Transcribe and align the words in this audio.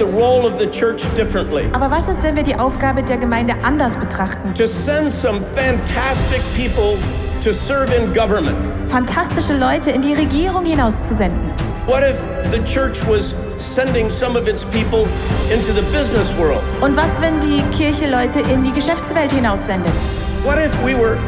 the 0.00 0.06
role 0.06 0.46
of 0.46 0.58
the 0.58 0.66
church 0.66 1.02
differently? 1.14 1.68
Aber 1.72 1.90
was 1.90 2.08
ist, 2.08 2.22
wenn 2.22 2.34
wir 2.34 2.42
die 2.42 2.56
Aufgabe 2.56 3.02
der 3.02 3.18
Gemeinde 3.18 3.54
anders 3.62 3.96
betrachten? 3.96 4.54
To 4.54 4.66
send 4.66 5.12
some 5.12 5.40
fantastic 5.40 6.40
people 6.56 6.98
to 7.42 7.52
serve 7.52 7.94
in 7.94 8.12
government. 8.14 8.56
Fantastische 8.88 9.52
Leute 9.52 9.90
in 9.90 10.00
die 10.00 10.14
Regierung 10.14 10.64
hinauszusenden. 10.64 11.50
What 11.86 12.02
if 12.02 12.22
the 12.50 12.62
church 12.64 13.06
was 13.06 13.34
sending 13.58 14.10
some 14.10 14.36
of 14.38 14.48
its 14.48 14.64
people 14.64 15.06
into 15.52 15.72
the 15.74 15.82
business 15.92 16.32
world? 16.38 16.62
Und 16.80 16.96
was, 16.96 17.20
wenn 17.20 17.38
die 17.40 17.62
Kirche 17.76 18.08
Leute 18.10 18.40
in 18.40 18.64
die 18.64 18.72
Geschäftswelt 18.72 19.30
hinaussendet? 19.30 19.92
What 20.44 20.58
if 20.58 20.72
we 20.82 20.94
were 20.94 21.18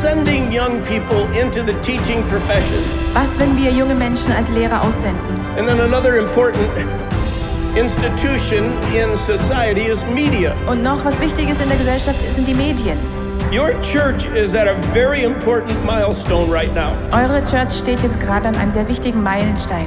sending 0.00 0.50
young 0.52 0.80
people 0.82 1.28
into 1.40 1.60
the 1.60 1.74
teaching 1.82 2.24
profession? 2.28 2.82
Was, 3.14 3.38
wenn 3.38 3.56
wir 3.56 3.70
junge 3.70 3.94
Menschen 3.94 4.32
als 4.32 4.48
Lehrer 4.48 4.82
aussenden? 4.82 5.40
And 5.56 5.68
then 5.68 5.80
another 5.80 6.18
important 6.18 6.68
institution 7.76 8.64
in 8.94 9.16
society 9.16 9.86
is 9.86 10.04
media. 10.14 10.54
Und 10.66 10.82
noch 10.82 11.04
was 11.04 11.20
Wichtiges 11.20 11.60
in 11.60 11.68
der 11.68 11.78
Gesellschaft 11.78 12.18
sind 12.34 12.46
die 12.46 12.54
Medien. 12.54 12.98
Your 13.52 13.72
church 13.82 14.24
is 14.34 14.54
at 14.54 14.68
a 14.68 14.74
very 14.92 15.24
important 15.24 15.84
milestone 15.84 16.50
right 16.50 16.72
now. 16.74 16.92
Eure 17.12 17.42
Church 17.42 17.72
steht 17.72 18.00
jetzt 18.02 18.20
gerade 18.20 18.48
an 18.48 18.56
einem 18.56 18.70
sehr 18.70 18.88
wichtigen 18.88 19.22
Meilenstein. 19.22 19.86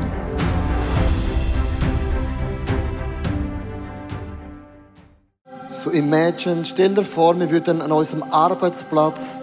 So 5.69 5.91
imagine, 5.91 6.63
stell 6.63 6.93
dir 6.93 7.03
vor, 7.03 7.39
wir 7.39 7.49
würden 7.51 7.81
an 7.81 7.91
unserem 7.91 8.23
Arbeitsplatz 8.23 9.39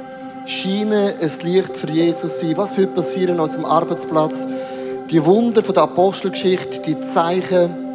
Schiene 0.47 1.15
es 1.20 1.43
Licht 1.43 1.77
für 1.77 1.89
Jesus 1.89 2.41
sein. 2.41 2.56
Was 2.56 2.77
wird 2.77 2.95
passieren 2.95 3.34
an 3.34 3.41
unserem 3.41 3.67
Arbeitsplatz? 3.67 4.47
Die 5.11 5.25
Wunder 5.25 5.62
von 5.62 5.75
der 5.75 5.84
Apostelgeschichte, 5.84 6.81
die 6.81 6.98
Zeichen, 7.00 7.90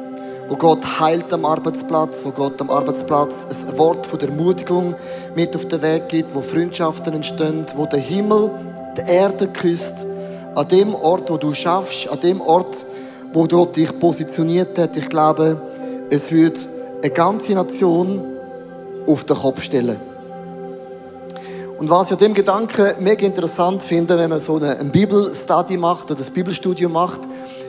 wo 0.48 0.56
Gott 0.56 1.00
heilt 1.00 1.32
am 1.34 1.46
Arbeitsplatz, 1.46 2.22
wo 2.24 2.32
Gott 2.32 2.62
am 2.62 2.70
Arbeitsplatz 2.70 3.48
ein 3.50 3.78
Wort 3.78 4.06
von 4.06 4.20
der 4.20 4.30
Ermutigung 4.30 4.96
mit 5.36 5.56
auf 5.56 5.66
den 5.66 5.82
Weg 5.82 6.10
gibt, 6.10 6.36
wo 6.36 6.42
Freundschaften 6.42 7.14
entstehen, 7.14 7.66
wo 7.76 7.86
der 7.86 8.00
Himmel 8.00 8.52
die 8.98 9.12
Erde 9.12 9.48
küsst, 9.48 10.06
an 10.56 10.68
dem 10.68 10.94
Ort, 10.96 11.30
wo 11.30 11.38
du 11.38 11.54
schaffst, 11.54 12.10
an 12.10 12.20
dem 12.22 12.42
Ort, 12.42 12.86
wo 13.34 13.46
Gott 13.46 13.76
dich 13.76 13.98
positioniert 14.00 14.78
hat. 14.78 14.96
Ich 14.96 15.10
glaube, 15.10 15.60
es 16.10 16.32
wird 16.32 16.58
eine 17.02 17.12
ganze 17.12 17.54
Nation 17.54 18.23
auf 19.08 19.23
den 19.23 19.36
Kopf 19.36 19.62
stellen. 19.62 20.14
Und 21.78 21.90
was 21.90 22.08
ich 22.08 22.14
an 22.14 22.20
dem 22.20 22.34
Gedanken 22.34 23.04
mega 23.04 23.26
interessant 23.26 23.84
finde, 23.84 24.18
wenn 24.18 24.30
man 24.30 24.40
so 24.40 24.56
eine, 24.56 24.76
Bibelstudy 24.86 25.76
macht 25.76 26.06
oder 26.06 26.16
das 26.16 26.32
Bibelstudium 26.32 26.94
macht, 26.94 27.22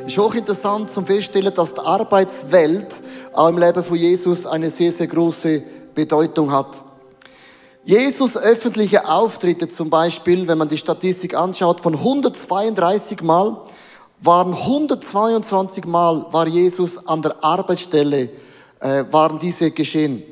ist 0.07 0.17
auch 0.21 0.33
interessant 0.35 0.91
zum 0.91 1.05
feststellen, 1.05 1.53
dass 1.53 1.75
die 1.75 1.81
Arbeitswelt 1.81 2.87
auch 3.33 3.48
im 3.48 3.59
Leben 3.59 3.83
von 3.83 3.97
Jesus 3.97 4.47
eine 4.47 4.71
sehr, 4.71 4.93
sehr 4.93 5.09
große 5.09 5.61
Bedeutung 5.93 6.53
hat. 6.53 6.85
Jesus 7.83 8.37
öffentliche 8.37 9.09
Auftritte 9.09 9.67
zum 9.67 9.91
Beispiel, 9.91 10.47
wenn 10.47 10.59
man 10.59 10.69
die 10.69 10.79
Statistik 10.79 11.35
anschaut, 11.37 11.81
von 11.81 11.95
132 11.95 13.23
Mal 13.23 13.57
waren 14.20 14.55
122 14.55 15.85
Mal 15.85 16.27
war 16.31 16.47
Jesus 16.47 17.09
an 17.09 17.23
der 17.23 17.43
Arbeitsstelle, 17.43 18.29
äh, 18.79 19.05
waren 19.11 19.41
diese 19.41 19.73
geschehen. 19.73 20.23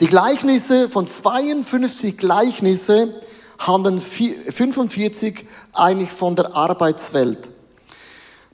Die 0.00 0.08
Gleichnisse 0.08 0.88
von 0.88 1.06
52 1.06 2.18
Gleichnisse 2.18 3.14
handeln 3.58 4.00
45 4.00 5.46
eigentlich 5.72 6.10
von 6.10 6.34
der 6.34 6.56
Arbeitswelt. 6.56 7.48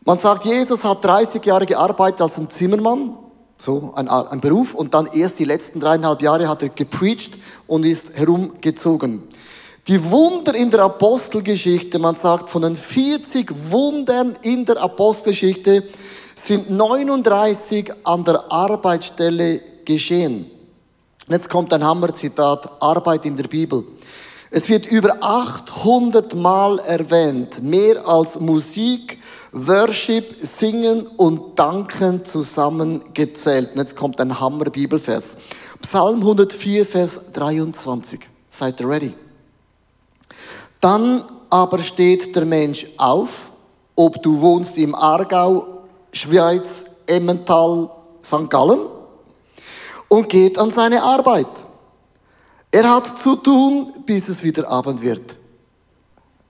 Man 0.05 0.19
sagt, 0.19 0.45
Jesus 0.45 0.85
hat 0.85 1.03
30 1.03 1.43
Jahre 1.47 1.65
gearbeitet 1.65 2.21
als 2.21 2.37
ein 2.37 2.51
Zimmermann, 2.51 3.17
so 3.57 3.93
ein, 3.97 4.09
ein 4.09 4.41
Beruf, 4.41 4.75
und 4.75 4.93
dann 4.93 5.07
erst 5.07 5.39
die 5.39 5.47
letzten 5.47 5.81
dreieinhalb 5.81 6.21
Jahre 6.21 6.47
hat 6.47 6.63
er 6.63 6.69
gepreacht 6.69 7.31
und 7.67 7.87
ist 7.87 8.19
herumgezogen. 8.19 9.23
Die 9.87 10.11
Wunder 10.11 10.55
in 10.55 10.71
der 10.71 10.81
Apostelgeschichte, 10.81 11.99
man 11.99 12.17
sagt, 12.17 12.51
von 12.51 12.63
den 12.63 12.77
40 12.77 13.51
Wundern 13.71 14.37
in 14.43 14.67
der 14.67 14.77
Apostelgeschichte 14.77 15.85
sind 16.35 16.71
39 16.71 17.93
an 18.05 18.25
der 18.25 18.53
Arbeitsstelle 18.53 19.63
geschehen. 19.87 20.60
Und 21.31 21.35
jetzt 21.35 21.49
kommt 21.49 21.73
ein 21.73 21.85
Hammerzitat, 21.85 22.83
Arbeit 22.83 23.25
in 23.25 23.37
der 23.37 23.47
Bibel. 23.47 23.85
Es 24.51 24.69
wird 24.69 24.85
über 24.87 25.19
800 25.21 26.35
Mal 26.35 26.81
erwähnt, 26.81 27.63
mehr 27.63 28.05
als 28.05 28.41
Musik, 28.41 29.17
Worship, 29.53 30.35
Singen 30.41 31.07
und 31.07 31.57
Danken 31.57 32.25
zusammengezählt. 32.25 33.71
Und 33.71 33.79
jetzt 33.79 33.95
kommt 33.95 34.21
ein 34.21 34.41
Hammer-Bibelvers. 34.41 35.37
Psalm 35.83 36.17
104, 36.17 36.85
Vers 36.85 37.21
23. 37.33 38.19
Seid 38.51 38.81
ihr 38.81 38.89
ready? 38.89 39.15
Dann 40.81 41.23
aber 41.49 41.79
steht 41.79 42.35
der 42.35 42.45
Mensch 42.45 42.89
auf, 42.97 43.51
ob 43.95 44.21
du 44.21 44.41
wohnst 44.41 44.77
im 44.79 44.97
Aargau, 44.97 45.85
Schweiz, 46.11 46.87
Emmental, 47.07 47.89
St. 48.21 48.51
Gallen 48.51 48.81
und 50.11 50.29
geht 50.29 50.59
an 50.59 50.71
seine 50.71 51.03
Arbeit. 51.03 51.47
Er 52.71 52.91
hat 52.91 53.17
zu 53.17 53.37
tun, 53.37 53.93
bis 54.05 54.29
es 54.29 54.43
wieder 54.43 54.69
Abend 54.69 55.01
wird. 55.01 55.37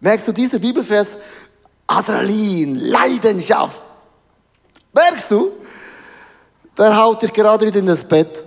Merkst 0.01 0.29
du 0.29 0.33
dieser 0.33 0.59
Bibelvers? 0.59 1.19
Adrenalin, 1.87 2.77
Leidenschaft. 2.77 3.83
Merkst 4.93 5.31
du? 5.31 5.53
Der 6.77 6.97
haut 6.97 7.23
dich 7.23 7.33
gerade 7.33 7.67
wieder 7.67 7.79
in 7.79 7.87
das 7.87 8.03
Bett. 8.05 8.45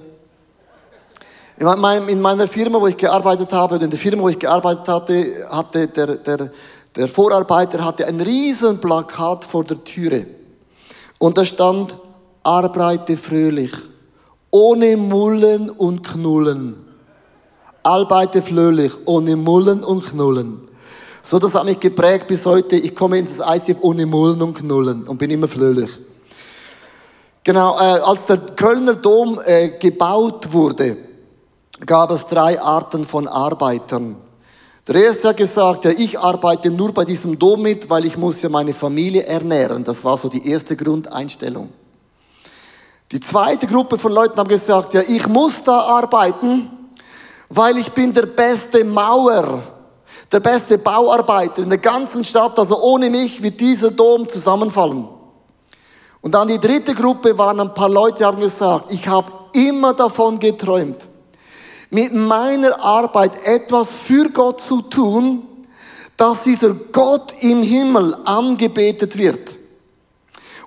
In 1.58 2.22
meiner 2.22 2.48
Firma, 2.48 2.82
wo 2.82 2.88
ich 2.88 2.98
gearbeitet 2.98 3.54
habe, 3.54 3.76
in 3.76 3.90
der 3.90 4.00
Firma, 4.00 4.24
wo 4.24 4.30
ich 4.30 4.40
gearbeitet 4.40 4.88
hatte, 4.88 5.48
hatte 5.52 5.88
der, 5.88 6.18
der, 6.18 6.52
der 6.96 7.08
Vorarbeiter 7.08 7.86
hatte 7.86 8.08
ein 8.08 8.20
riesen 8.20 8.82
Plakat 8.82 9.46
vor 9.46 9.64
der 9.64 9.84
Türe. 9.84 10.26
Und 11.20 11.38
da 11.38 11.46
stand, 11.46 11.96
arbeite 12.42 13.16
fröhlich 13.16 13.74
ohne 14.54 14.98
Mullen 14.98 15.72
und 15.72 16.04
Knullen. 16.04 16.76
Arbeite 17.82 18.44
fröhlich, 18.44 18.94
ohne 19.06 19.36
Mullen 19.36 19.84
und 19.84 20.06
Knullen. 20.06 20.62
So, 21.24 21.40
das 21.40 21.56
hat 21.56 21.66
mich 21.66 21.80
geprägt 21.80 22.28
bis 22.28 22.46
heute. 22.46 22.76
Ich 22.76 22.94
komme 22.94 23.18
ins 23.18 23.40
ICF 23.40 23.78
ohne 23.82 24.06
Mullen 24.06 24.40
und 24.44 24.54
Knullen 24.54 25.06
und 25.06 25.18
bin 25.18 25.32
immer 25.32 25.48
fröhlich. 25.48 25.90
Genau, 27.44 27.78
äh, 27.78 28.00
als 28.02 28.26
der 28.26 28.38
Kölner 28.38 28.94
Dom 28.94 29.40
äh, 29.44 29.70
gebaut 29.80 30.54
wurde, 30.54 30.98
gab 31.84 32.12
es 32.12 32.28
drei 32.28 32.62
Arten 32.62 33.06
von 33.06 33.28
Arbeitern. 33.28 34.18
Der 34.88 34.96
erste 34.96 35.30
hat 35.30 35.38
gesagt, 35.38 35.86
ja, 35.86 35.92
ich 35.92 36.20
arbeite 36.20 36.70
nur 36.70 36.94
bei 36.94 37.06
diesem 37.06 37.40
Dom 37.40 37.64
mit, 37.64 37.90
weil 37.90 38.06
ich 38.06 38.18
muss 38.18 38.44
ja 38.44 38.50
meine 38.50 38.76
Familie 38.76 39.24
ernähren. 39.24 39.84
Das 39.84 40.04
war 40.04 40.16
so 40.16 40.30
die 40.30 40.48
erste 40.48 40.76
Grundeinstellung. 40.76 41.70
Die 43.14 43.20
zweite 43.20 43.68
Gruppe 43.68 44.00
von 44.00 44.12
Leuten 44.12 44.40
haben 44.40 44.48
gesagt, 44.48 44.96
ja, 44.96 45.04
ich 45.08 45.28
muss 45.28 45.62
da 45.62 45.82
arbeiten, 45.82 46.68
weil 47.48 47.78
ich 47.78 47.92
bin 47.92 48.12
der 48.12 48.26
beste 48.26 48.84
Mauer, 48.84 49.62
der 50.32 50.40
beste 50.40 50.80
Bauarbeiter 50.80 51.62
in 51.62 51.70
der 51.70 51.78
ganzen 51.78 52.24
Stadt. 52.24 52.58
Also 52.58 52.82
ohne 52.82 53.12
mich 53.12 53.44
wird 53.44 53.62
dieser 53.62 53.92
Dom 53.92 54.28
zusammenfallen. 54.28 55.08
Und 56.22 56.32
dann 56.34 56.48
die 56.48 56.58
dritte 56.58 56.96
Gruppe 56.96 57.38
waren 57.38 57.60
ein 57.60 57.76
paar 57.76 57.90
Leute, 57.90 58.18
die 58.18 58.26
haben 58.26 58.40
gesagt, 58.40 58.92
ich 58.92 59.08
habe 59.08 59.32
immer 59.54 59.94
davon 59.94 60.40
geträumt, 60.40 61.08
mit 61.92 62.16
meiner 62.16 62.84
Arbeit 62.84 63.46
etwas 63.46 63.92
für 63.92 64.28
Gott 64.32 64.60
zu 64.60 64.82
tun, 64.82 65.44
dass 66.18 66.42
dieser 66.42 66.74
Gott 66.74 67.36
im 67.42 67.62
Himmel 67.62 68.18
angebetet 68.26 69.16
wird. 69.16 69.63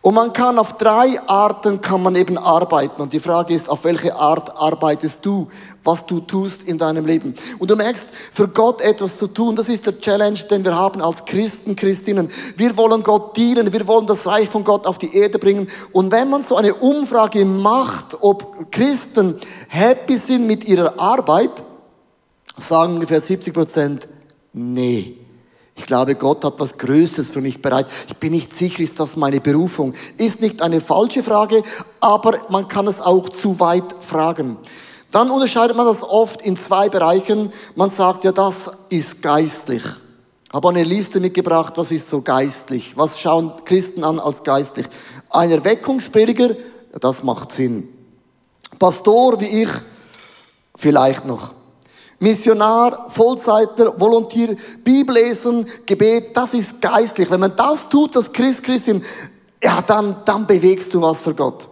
Und 0.06 0.14
man 0.14 0.32
kann 0.32 0.56
auf 0.61 0.75
drei 0.75 1.20
Arten 1.26 1.81
kann 1.81 2.00
man 2.00 2.14
eben 2.14 2.38
arbeiten. 2.38 3.03
Und 3.03 3.12
die 3.12 3.19
Frage 3.19 3.53
ist, 3.53 3.69
auf 3.69 3.82
welche 3.82 4.14
Art 4.14 4.56
arbeitest 4.56 5.26
du, 5.26 5.49
was 5.82 6.06
du 6.06 6.20
tust 6.20 6.62
in 6.62 6.79
deinem 6.79 7.06
Leben. 7.06 7.35
Und 7.58 7.73
du 7.73 7.75
merkst, 7.75 8.06
für 8.32 8.47
Gott 8.47 8.81
etwas 8.82 9.17
zu 9.19 9.26
tun, 9.26 9.56
das 9.56 9.69
ist 9.69 9.85
der 9.85 9.99
Challenge, 9.99 10.38
den 10.49 10.64
wir 10.64 10.76
haben 10.76 11.03
als 11.03 11.25
Christen, 11.25 11.75
Christinnen. 11.75 12.31
Wir 12.56 12.76
wollen 12.76 13.03
Gott 13.03 13.37
dienen, 13.37 13.73
wir 13.73 13.88
wollen 13.88 14.06
das 14.06 14.29
Reich 14.29 14.49
von 14.49 14.62
Gott 14.62 14.87
auf 14.87 14.99
die 14.99 15.12
Erde 15.12 15.41
bringen. 15.41 15.69
Und 15.91 16.12
wenn 16.12 16.31
man 16.31 16.44
so 16.44 16.55
eine 16.55 16.75
Umfrage 16.75 17.44
macht, 17.44 18.17
ob 18.20 18.70
Christen 18.70 19.35
happy 19.67 20.19
sind 20.19 20.47
mit 20.47 20.69
ihrer 20.69 21.00
Arbeit, 21.00 21.64
sagen 22.56 22.94
ungefähr 22.94 23.20
70 23.20 23.52
Prozent, 23.52 24.09
nee. 24.52 25.25
Ich 25.76 25.84
glaube, 25.84 26.14
Gott 26.14 26.44
hat 26.44 26.55
was 26.58 26.78
Größeres 26.78 27.31
für 27.31 27.43
mich 27.43 27.61
bereit. 27.61 27.87
Ich 28.08 28.17
bin 28.17 28.32
nicht 28.32 28.52
sicher, 28.52 28.82
ist 28.82 28.99
das 28.99 29.14
meine 29.14 29.40
Berufung? 29.40 29.93
Ist 30.17 30.40
nicht 30.40 30.62
eine 30.62 30.81
falsche 30.81 31.23
Frage, 31.23 31.62
aber 32.00 32.40
man 32.49 32.67
kann 32.67 32.87
es 32.87 33.00
auch 33.00 33.28
zu 33.28 33.61
weit 33.61 33.94
fragen. 34.00 34.56
Dann 35.12 35.31
unterscheidet 35.31 35.76
man 35.76 35.87
das 35.87 36.02
oft 36.02 36.43
in 36.43 36.56
zwei 36.56 36.88
Bereichen. 36.88 37.52
Man 37.75 37.90
sagt 37.90 38.25
ja, 38.25 38.32
das 38.32 38.70
ist 38.88 39.20
geistlich. 39.23 39.82
habe 40.52 40.70
eine 40.70 40.82
Liste 40.82 41.20
mitgebracht, 41.20 41.75
was 41.76 41.90
ist 41.90 42.08
so 42.08 42.23
geistlich? 42.23 42.96
Was 42.96 43.20
schauen 43.20 43.52
Christen 43.67 44.02
an 44.02 44.19
als 44.19 44.43
geistlich? 44.43 44.87
Ein 45.28 45.50
Erweckungsprediger, 45.50 46.56
das 46.99 47.23
macht 47.23 47.52
Sinn. 47.52 47.88
Pastor 48.78 49.40
wie 49.40 49.62
ich, 49.62 49.69
vielleicht 50.75 51.26
noch. 51.26 51.52
Missionar, 52.19 53.11
Vollzeiter, 53.11 53.99
Volontier, 54.01 54.57
Bibellesen, 54.83 55.67
Gebet, 55.85 56.37
das 56.37 56.55
ist 56.55 56.81
geistlich. 56.81 57.31
Wenn 57.31 57.41
man 57.41 57.55
das 57.57 57.89
tut, 57.89 58.17
das 58.17 58.33
Christ, 58.33 58.63
Christin, 58.63 59.05
ja, 59.63 59.83
dann, 59.83 60.17
dann 60.25 60.47
bewegst 60.47 60.95
du 60.95 61.03
was 61.03 61.21
für 61.21 61.35
Gott. 61.35 61.69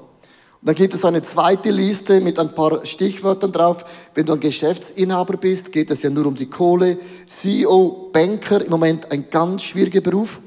Und 0.60 0.68
dann 0.68 0.74
gibt 0.74 0.94
es 0.94 1.04
eine 1.04 1.22
zweite 1.22 1.70
Liste 1.70 2.20
mit 2.20 2.38
ein 2.38 2.54
paar 2.54 2.84
Stichwörtern 2.84 3.52
drauf. 3.52 3.84
Wenn 4.14 4.26
du 4.26 4.32
ein 4.32 4.40
Geschäftsinhaber 4.40 5.36
bist, 5.36 5.72
geht 5.72 5.90
es 5.90 6.02
ja 6.02 6.10
nur 6.10 6.26
um 6.26 6.34
die 6.34 6.48
Kohle. 6.48 6.98
CEO, 7.26 8.10
Banker, 8.12 8.62
im 8.62 8.70
Moment 8.70 9.10
ein 9.12 9.28
ganz 9.30 9.62
schwieriger 9.62 10.00
Beruf. 10.00 10.40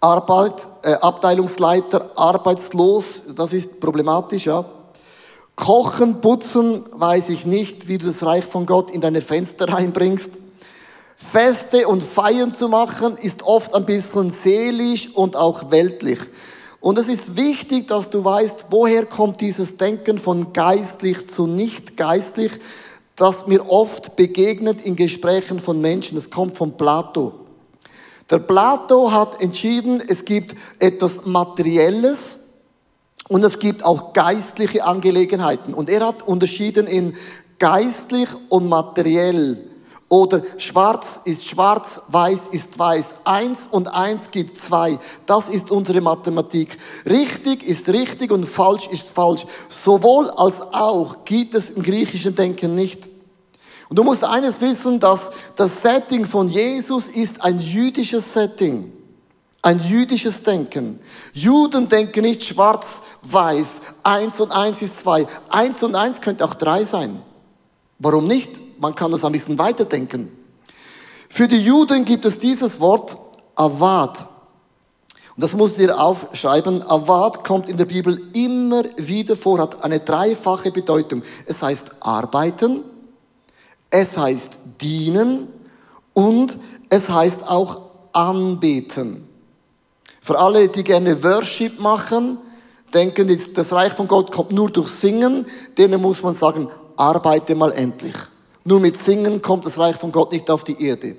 Arbeit, 0.00 0.54
äh, 0.82 0.94
Abteilungsleiter, 0.94 2.10
arbeitslos, 2.16 3.22
das 3.36 3.52
ist 3.52 3.78
problematisch, 3.78 4.46
ja. 4.46 4.64
Kochen, 5.56 6.20
putzen, 6.20 6.84
weiß 6.92 7.28
ich 7.28 7.46
nicht, 7.46 7.88
wie 7.88 7.98
du 7.98 8.06
das 8.06 8.24
Reich 8.24 8.44
von 8.44 8.66
Gott 8.66 8.90
in 8.90 9.00
deine 9.00 9.20
Fenster 9.20 9.68
reinbringst. 9.68 10.30
Feste 11.16 11.86
und 11.86 12.02
Feiern 12.02 12.52
zu 12.52 12.68
machen, 12.68 13.16
ist 13.16 13.42
oft 13.42 13.74
ein 13.74 13.86
bisschen 13.86 14.30
seelisch 14.30 15.10
und 15.14 15.36
auch 15.36 15.70
weltlich. 15.70 16.18
Und 16.80 16.98
es 16.98 17.08
ist 17.08 17.36
wichtig, 17.36 17.86
dass 17.86 18.10
du 18.10 18.24
weißt, 18.24 18.66
woher 18.70 19.06
kommt 19.06 19.40
dieses 19.40 19.76
Denken 19.76 20.18
von 20.18 20.52
geistlich 20.52 21.28
zu 21.28 21.46
nicht 21.46 21.96
geistlich, 21.96 22.52
das 23.14 23.46
mir 23.46 23.70
oft 23.70 24.16
begegnet 24.16 24.84
in 24.84 24.96
Gesprächen 24.96 25.60
von 25.60 25.80
Menschen. 25.80 26.18
Es 26.18 26.30
kommt 26.30 26.56
von 26.56 26.76
Plato. 26.76 27.32
Der 28.30 28.38
Plato 28.38 29.12
hat 29.12 29.40
entschieden, 29.40 30.02
es 30.06 30.24
gibt 30.24 30.56
etwas 30.80 31.24
Materielles, 31.24 32.38
und 33.28 33.44
es 33.44 33.58
gibt 33.58 33.84
auch 33.84 34.12
geistliche 34.12 34.84
Angelegenheiten. 34.84 35.74
Und 35.74 35.88
er 35.88 36.06
hat 36.06 36.22
unterschieden 36.22 36.86
in 36.86 37.16
geistlich 37.58 38.28
und 38.48 38.68
materiell. 38.68 39.68
Oder 40.08 40.42
schwarz 40.58 41.20
ist 41.24 41.46
schwarz, 41.46 42.02
weiß 42.08 42.48
ist 42.48 42.78
weiß. 42.78 43.14
Eins 43.24 43.66
und 43.70 43.88
eins 43.88 44.30
gibt 44.30 44.58
zwei. 44.58 44.98
Das 45.24 45.48
ist 45.48 45.70
unsere 45.70 46.02
Mathematik. 46.02 46.76
Richtig 47.06 47.62
ist 47.62 47.88
richtig 47.88 48.30
und 48.30 48.44
falsch 48.44 48.88
ist 48.88 49.12
falsch. 49.12 49.46
Sowohl 49.70 50.28
als 50.32 50.60
auch 50.60 51.24
gibt 51.24 51.54
es 51.54 51.70
im 51.70 51.82
griechischen 51.82 52.34
Denken 52.34 52.74
nicht. 52.74 53.08
Und 53.88 53.96
du 53.96 54.04
musst 54.04 54.22
eines 54.22 54.60
wissen, 54.60 55.00
dass 55.00 55.30
das 55.56 55.80
Setting 55.80 56.26
von 56.26 56.48
Jesus 56.48 57.08
ist 57.08 57.42
ein 57.42 57.58
jüdisches 57.58 58.34
Setting. 58.34 58.92
Ein 59.62 59.78
jüdisches 59.78 60.42
Denken. 60.42 60.98
Juden 61.32 61.88
denken 61.88 62.22
nicht 62.22 62.42
schwarz, 62.42 63.00
weiß, 63.22 63.80
eins 64.02 64.40
und 64.40 64.50
eins 64.50 64.82
ist 64.82 65.00
zwei. 65.00 65.26
Eins 65.48 65.82
und 65.82 65.94
eins 65.94 66.20
könnte 66.20 66.44
auch 66.44 66.54
drei 66.54 66.84
sein. 66.84 67.20
Warum 67.98 68.26
nicht? 68.26 68.80
Man 68.80 68.94
kann 68.94 69.12
das 69.12 69.24
ein 69.24 69.32
bisschen 69.32 69.58
weiterdenken. 69.58 70.28
Für 71.28 71.48
die 71.48 71.58
Juden 71.58 72.04
gibt 72.04 72.24
es 72.24 72.38
dieses 72.38 72.80
Wort 72.80 73.16
Avad. 73.54 74.26
Und 75.36 75.42
das 75.42 75.54
muss 75.54 75.78
ihr 75.78 75.98
aufschreiben. 75.98 76.82
Avad 76.82 77.44
kommt 77.44 77.68
in 77.68 77.76
der 77.76 77.86
Bibel 77.86 78.20
immer 78.34 78.82
wieder 78.96 79.36
vor, 79.36 79.60
hat 79.60 79.82
eine 79.82 80.00
dreifache 80.00 80.70
Bedeutung. 80.70 81.22
Es 81.46 81.62
heißt 81.62 81.92
arbeiten, 82.00 82.80
es 83.88 84.18
heißt 84.18 84.58
dienen 84.80 85.48
und 86.12 86.58
es 86.90 87.08
heißt 87.08 87.48
auch 87.48 87.80
anbeten. 88.12 89.26
Für 90.20 90.38
alle, 90.38 90.68
die 90.68 90.84
gerne 90.84 91.22
Worship 91.24 91.80
machen, 91.80 92.38
denken, 92.94 93.38
das 93.54 93.72
Reich 93.72 93.92
von 93.92 94.08
Gott 94.08 94.30
kommt 94.32 94.52
nur 94.52 94.70
durch 94.70 94.88
Singen, 94.88 95.46
denen 95.76 96.00
muss 96.00 96.22
man 96.22 96.34
sagen, 96.34 96.68
arbeite 96.96 97.54
mal 97.54 97.72
endlich. 97.72 98.14
Nur 98.64 98.80
mit 98.80 98.96
Singen 98.96 99.42
kommt 99.42 99.66
das 99.66 99.78
Reich 99.78 99.96
von 99.96 100.12
Gott 100.12 100.32
nicht 100.32 100.48
auf 100.50 100.64
die 100.64 100.80
Erde. 100.84 101.16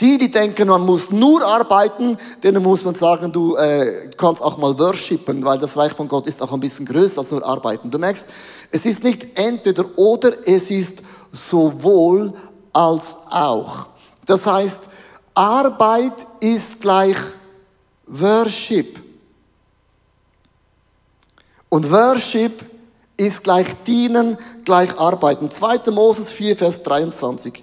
Die, 0.00 0.18
die 0.18 0.30
denken, 0.30 0.68
man 0.68 0.84
muss 0.84 1.10
nur 1.10 1.42
arbeiten, 1.42 2.18
denen 2.42 2.62
muss 2.62 2.84
man 2.84 2.94
sagen, 2.94 3.32
du 3.32 3.56
äh, 3.56 4.10
kannst 4.16 4.42
auch 4.42 4.58
mal 4.58 4.78
worshipen, 4.78 5.42
weil 5.42 5.58
das 5.58 5.74
Reich 5.74 5.92
von 5.92 6.06
Gott 6.06 6.26
ist 6.26 6.42
auch 6.42 6.52
ein 6.52 6.60
bisschen 6.60 6.84
größer 6.84 7.20
als 7.20 7.30
nur 7.30 7.44
arbeiten. 7.44 7.90
Du 7.90 7.98
merkst, 7.98 8.28
es 8.70 8.84
ist 8.84 9.02
nicht 9.02 9.26
entweder 9.34 9.86
oder, 9.96 10.32
es 10.46 10.70
ist 10.70 11.02
sowohl 11.32 12.34
als 12.74 13.16
auch. 13.30 13.88
Das 14.26 14.44
heißt, 14.44 14.90
Arbeit 15.34 16.26
ist 16.40 16.80
gleich 16.80 17.16
Worship. 18.06 19.05
Und 21.68 21.90
Worship 21.90 22.64
ist 23.16 23.42
gleich 23.42 23.68
dienen, 23.86 24.38
gleich 24.64 24.98
arbeiten. 24.98 25.50
2. 25.50 25.90
Moses 25.90 26.30
4, 26.30 26.56
Vers 26.56 26.82
23. 26.82 27.62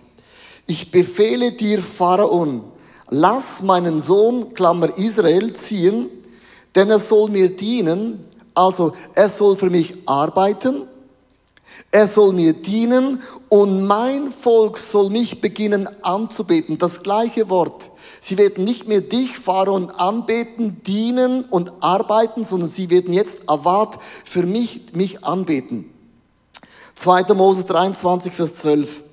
Ich 0.66 0.92
befehle 0.92 1.52
dir, 1.52 1.82
Pharaon, 1.82 2.64
lass 3.10 3.62
meinen 3.62 4.00
Sohn, 4.00 4.54
Klammer 4.54 4.98
Israel, 4.98 5.54
ziehen, 5.54 6.10
denn 6.76 6.90
er 6.90 7.00
soll 7.00 7.30
mir 7.30 7.50
dienen, 7.50 8.26
also 8.56 8.94
er 9.14 9.30
soll 9.30 9.56
für 9.56 9.70
mich 9.70 9.94
arbeiten, 10.06 10.88
er 11.92 12.08
soll 12.08 12.34
mir 12.34 12.54
dienen 12.54 13.22
und 13.50 13.86
mein 13.86 14.32
Volk 14.32 14.78
soll 14.78 15.10
mich 15.10 15.42
beginnen 15.42 15.88
anzubeten. 16.02 16.78
Das 16.78 17.04
gleiche 17.04 17.50
Wort. 17.50 17.90
Sie 18.26 18.38
werden 18.38 18.64
nicht 18.64 18.88
mehr 18.88 19.02
dich, 19.02 19.38
Pharaon, 19.38 19.90
anbeten, 19.90 20.82
dienen 20.84 21.44
und 21.44 21.74
arbeiten, 21.82 22.46
sondern 22.46 22.70
sie 22.70 22.90
werden 22.90 23.14
jetzt 23.14 23.50
Awad 23.50 24.00
für 24.24 24.44
mich, 24.44 24.94
mich 24.94 25.26
anbeten. 25.26 25.94
2. 26.96 27.34
Moses 27.34 27.66
23, 27.66 28.32
Vers 28.32 28.56
12. 28.60 29.04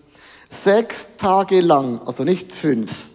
Sechs 0.49 1.17
Tage 1.17 1.61
lang, 1.61 2.01
also 2.07 2.23
nicht 2.23 2.53
fünf. 2.53 3.09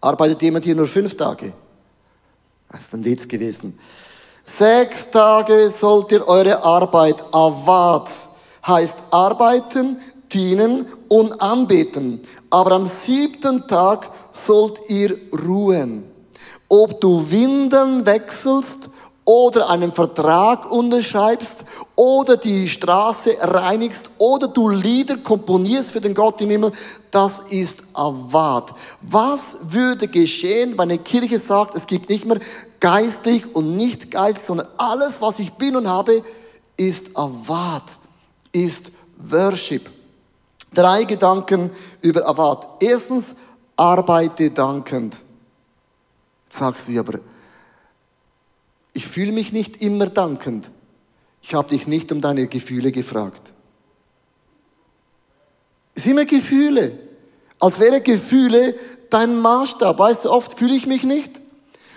Arbeitet 0.00 0.42
jemand 0.42 0.64
hier 0.64 0.74
nur 0.74 0.88
fünf 0.88 1.16
Tage? 1.16 1.52
Das 2.68 2.80
ist 2.80 2.94
ein 2.94 3.04
Witz 3.04 3.28
gewesen. 3.28 3.78
Sechs 4.42 5.12
Tage 5.12 5.70
sollt 5.70 6.10
ihr 6.10 6.26
eure 6.26 6.64
Arbeit, 6.64 7.24
Awad, 7.32 8.10
heißt 8.66 9.00
arbeiten, 9.12 10.00
dienen 10.32 10.86
und 11.06 11.40
anbeten. 11.40 12.20
Aber 12.50 12.72
am 12.72 12.86
siebten 12.86 13.66
Tag 13.68 14.10
sollt 14.32 14.80
ihr 14.88 15.16
ruhen. 15.46 16.04
Ob 16.68 17.00
du 17.00 17.30
Windeln 17.30 18.06
wechselst 18.06 18.90
oder 19.24 19.70
einen 19.70 19.92
Vertrag 19.92 20.70
unterschreibst 20.70 21.64
oder 21.94 22.36
die 22.36 22.68
Straße 22.68 23.36
reinigst 23.40 24.10
oder 24.18 24.48
du 24.48 24.68
Lieder 24.68 25.18
komponierst 25.18 25.92
für 25.92 26.00
den 26.00 26.14
Gott 26.14 26.40
im 26.40 26.50
Himmel, 26.50 26.72
das 27.10 27.40
ist 27.50 27.84
Avad. 27.92 28.72
Was 29.00 29.56
würde 29.62 30.08
geschehen, 30.08 30.72
wenn 30.72 30.90
eine 30.90 30.98
Kirche 30.98 31.38
sagt, 31.38 31.76
es 31.76 31.86
gibt 31.86 32.08
nicht 32.08 32.24
mehr 32.24 32.40
geistlich 32.80 33.54
und 33.54 33.76
nicht 33.76 34.10
geistlich, 34.10 34.44
sondern 34.44 34.66
alles, 34.76 35.20
was 35.20 35.38
ich 35.38 35.52
bin 35.52 35.76
und 35.76 35.88
habe, 35.88 36.22
ist 36.76 37.16
Avad, 37.16 37.84
ist 38.50 38.90
Worship. 39.18 39.88
Drei 40.74 41.04
Gedanken 41.04 41.70
über 42.00 42.26
Avad. 42.26 42.66
Erstens, 42.80 43.36
arbeite 43.76 44.50
dankend. 44.50 45.16
Jetzt 46.44 46.58
sagst 46.58 46.88
du 46.88 46.98
aber, 46.98 47.18
ich 48.92 49.06
fühle 49.06 49.32
mich 49.32 49.52
nicht 49.52 49.82
immer 49.82 50.06
dankend. 50.06 50.70
Ich 51.42 51.54
habe 51.54 51.68
dich 51.68 51.86
nicht 51.86 52.12
um 52.12 52.20
deine 52.20 52.46
Gefühle 52.46 52.92
gefragt. 52.92 53.52
Es 55.94 56.04
sind 56.04 56.12
immer 56.12 56.24
Gefühle. 56.24 56.98
Als 57.58 57.78
wäre 57.78 58.00
Gefühle 58.00 58.74
dein 59.10 59.38
Maßstab. 59.40 59.98
Weißt 59.98 60.24
du, 60.24 60.30
oft 60.30 60.58
fühle 60.58 60.74
ich 60.74 60.86
mich 60.86 61.04
nicht. 61.04 61.41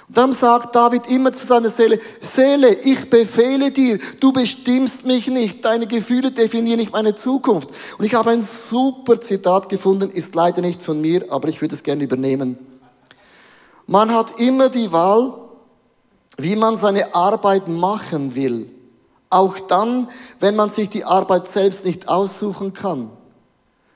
Und 0.08 0.18
dann 0.18 0.34
sagt 0.34 0.76
David 0.76 1.08
immer 1.08 1.34
zu 1.34 1.46
seiner 1.46 1.72
Seele, 1.72 2.00
Seele, 2.22 2.74
ich 2.74 3.10
befehle 3.10 3.72
dir, 3.72 3.98
du 4.20 4.32
bestimmst 4.32 5.06
mich 5.06 5.28
nicht, 5.28 5.66
deine 5.66 5.88
Gefühle 5.88 6.32
definieren 6.32 6.80
nicht 6.80 6.92
meine 6.92 7.16
Zukunft. 7.16 7.70
Und 7.98 8.06
ich 8.06 8.14
habe 8.14 8.30
ein 8.30 8.44
super 8.44 9.20
Zitat 9.20 9.68
gefunden, 9.68 10.12
ist 10.12 10.36
leider 10.36 10.62
nicht 10.62 10.84
von 10.84 11.02
mir, 11.02 11.26
aber 11.32 11.48
ich 11.48 11.60
würde 11.62 11.74
es 11.74 11.82
gerne 11.82 12.04
übernehmen. 12.04 12.58
Man 13.88 14.14
hat 14.14 14.40
immer 14.40 14.70
die 14.70 14.92
Wahl, 14.92 15.34
wie 16.38 16.56
man 16.56 16.78
seine 16.78 17.16
Arbeit 17.16 17.68
machen 17.68 18.36
will. 18.36 18.70
Auch 19.32 19.60
dann, 19.60 20.08
wenn 20.40 20.56
man 20.56 20.70
sich 20.70 20.90
die 20.90 21.04
Arbeit 21.04 21.48
selbst 21.48 21.84
nicht 21.84 22.08
aussuchen 22.08 22.74
kann. 22.74 23.10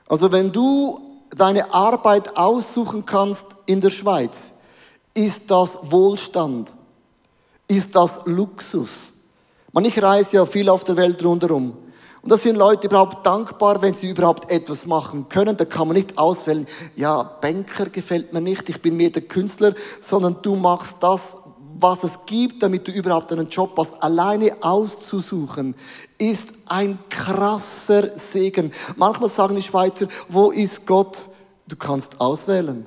Also 0.06 0.32
wenn 0.32 0.50
du 0.50 1.00
deine 1.36 1.72
Arbeit 1.72 2.36
aussuchen 2.36 3.06
kannst 3.06 3.46
in 3.66 3.80
der 3.80 3.90
Schweiz, 3.90 4.54
ist 5.14 5.50
das 5.50 5.78
Wohlstand? 5.82 6.72
Ist 7.66 7.94
das 7.94 8.20
Luxus? 8.24 9.12
Man, 9.72 9.84
ich 9.84 10.02
reise 10.02 10.36
ja 10.36 10.46
viel 10.46 10.68
auf 10.68 10.84
der 10.84 10.96
Welt 10.96 11.24
rundherum. 11.24 11.76
Und 12.22 12.30
da 12.30 12.36
sind 12.36 12.56
Leute 12.56 12.86
überhaupt 12.86 13.24
dankbar, 13.24 13.80
wenn 13.80 13.94
sie 13.94 14.10
überhaupt 14.10 14.50
etwas 14.50 14.84
machen 14.84 15.28
können. 15.28 15.56
Da 15.56 15.64
kann 15.64 15.88
man 15.88 15.96
nicht 15.96 16.18
auswählen, 16.18 16.66
ja, 16.96 17.22
Banker 17.22 17.86
gefällt 17.86 18.32
mir 18.32 18.40
nicht, 18.40 18.68
ich 18.68 18.82
bin 18.82 18.96
mehr 18.96 19.10
der 19.10 19.22
Künstler, 19.22 19.74
sondern 20.00 20.36
du 20.42 20.54
machst 20.56 20.96
das, 21.00 21.36
was 21.78 22.04
es 22.04 22.18
gibt, 22.26 22.62
damit 22.62 22.86
du 22.86 22.92
überhaupt 22.92 23.32
einen 23.32 23.48
Job 23.48 23.72
hast. 23.78 24.02
Alleine 24.02 24.54
auszusuchen 24.60 25.74
ist 26.18 26.52
ein 26.66 26.98
krasser 27.08 28.18
Segen. 28.18 28.70
Manchmal 28.96 29.30
sagen 29.30 29.54
die 29.56 29.62
Schweizer, 29.62 30.06
wo 30.28 30.50
ist 30.50 30.86
Gott? 30.86 31.16
Du 31.66 31.76
kannst 31.76 32.20
auswählen. 32.20 32.84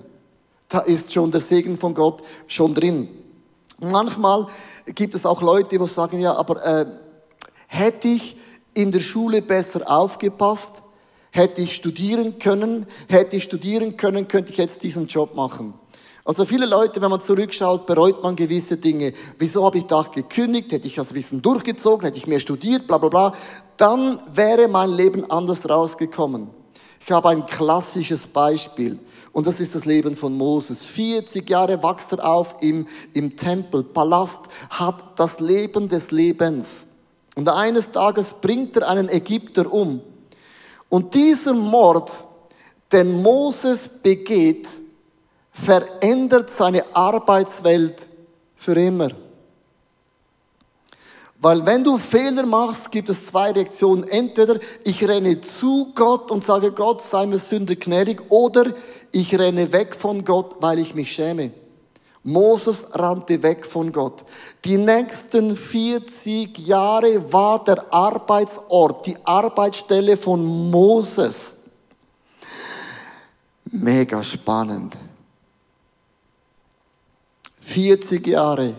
Da 0.73 0.79
ist 0.79 1.13
schon 1.13 1.29
der 1.29 1.39
Segen 1.39 1.77
von 1.77 1.93
Gott 1.93 2.23
schon 2.47 2.73
drin. 2.73 3.07
Manchmal 3.79 4.47
gibt 4.87 5.13
es 5.13 5.23
auch 5.23 5.43
Leute, 5.43 5.77
die 5.77 5.85
sagen, 5.85 6.19
ja, 6.19 6.33
aber 6.33 6.65
äh, 6.65 6.85
hätte 7.67 8.07
ich 8.07 8.35
in 8.73 8.91
der 8.91 8.99
Schule 8.99 9.43
besser 9.43 9.87
aufgepasst, 9.87 10.81
hätte 11.29 11.61
ich 11.61 11.75
studieren 11.75 12.39
können, 12.39 12.87
hätte 13.07 13.35
ich 13.35 13.43
studieren 13.43 13.97
können, 13.97 14.27
könnte 14.27 14.51
ich 14.51 14.57
jetzt 14.57 14.81
diesen 14.81 15.05
Job 15.05 15.35
machen. 15.35 15.75
Also 16.25 16.43
viele 16.43 16.65
Leute, 16.65 17.03
wenn 17.03 17.11
man 17.11 17.21
zurückschaut, 17.21 17.85
bereut 17.85 18.23
man 18.23 18.35
gewisse 18.35 18.77
Dinge. 18.77 19.13
Wieso 19.37 19.63
habe 19.63 19.77
ich 19.77 19.85
da 19.85 20.01
gekündigt? 20.01 20.71
Hätte 20.71 20.87
ich 20.87 20.95
das 20.95 21.13
bisschen 21.13 21.43
durchgezogen? 21.43 22.03
Hätte 22.03 22.17
ich 22.17 22.25
mehr 22.25 22.39
studiert? 22.39 22.87
Bla 22.87 22.97
bla 22.97 23.09
bla. 23.09 23.33
Dann 23.77 24.19
wäre 24.33 24.67
mein 24.67 24.89
Leben 24.89 25.29
anders 25.29 25.69
rausgekommen. 25.69 26.62
Ich 27.05 27.11
habe 27.11 27.29
ein 27.29 27.45
klassisches 27.45 28.25
Beispiel. 28.25 28.97
Und 29.33 29.45
das 29.45 29.59
ist 29.59 29.75
das 29.75 29.83
Leben 29.83 30.15
von 30.15 30.37
Moses. 30.37 30.85
40 30.85 31.49
Jahre 31.49 31.83
wächst 31.83 32.13
er 32.13 32.25
auf 32.25 32.55
im, 32.61 32.87
im 33.13 33.35
Tempel, 33.35 33.83
Palast, 33.83 34.39
hat 34.69 35.19
das 35.19 35.41
Leben 35.41 35.89
des 35.89 36.11
Lebens. 36.11 36.85
Und 37.35 37.49
eines 37.49 37.91
Tages 37.91 38.33
bringt 38.39 38.77
er 38.77 38.87
einen 38.87 39.09
Ägypter 39.09 39.71
um. 39.73 39.99
Und 40.87 41.13
dieser 41.13 41.53
Mord, 41.53 42.09
den 42.91 43.21
Moses 43.21 43.89
begeht, 44.01 44.69
verändert 45.51 46.49
seine 46.51 46.85
Arbeitswelt 46.95 48.07
für 48.55 48.79
immer. 48.79 49.09
Weil 51.43 51.65
wenn 51.65 51.83
du 51.83 51.97
Fehler 51.97 52.45
machst, 52.45 52.89
gibt 52.89 53.09
es 53.09 53.25
zwei 53.25 53.51
Reaktionen. 53.51 54.05
Entweder 54.05 54.61
ich 54.85 55.05
renne 55.05 55.41
zu 55.41 55.91
Gott 55.93 56.31
und 56.31 56.41
sage, 56.41 56.71
Gott 56.71 57.01
sei 57.01 57.25
mir 57.25 57.37
Sünder 57.37 57.75
gnädig, 57.75 58.31
oder 58.31 58.73
ich 59.11 59.37
renne 59.37 59.73
weg 59.73 59.93
von 59.93 60.23
Gott, 60.23 60.55
weil 60.61 60.79
ich 60.79 60.95
mich 60.95 61.11
schäme. 61.11 61.51
Moses 62.23 62.85
rannte 62.93 63.43
weg 63.43 63.65
von 63.65 63.91
Gott. 63.91 64.23
Die 64.63 64.77
nächsten 64.77 65.57
40 65.57 66.59
Jahre 66.59 67.33
war 67.33 67.61
der 67.65 67.93
Arbeitsort, 67.93 69.05
die 69.05 69.17
Arbeitsstelle 69.25 70.15
von 70.15 70.71
Moses. 70.71 71.55
Mega 73.65 74.23
spannend. 74.23 74.95
40 77.59 78.27
Jahre 78.27 78.75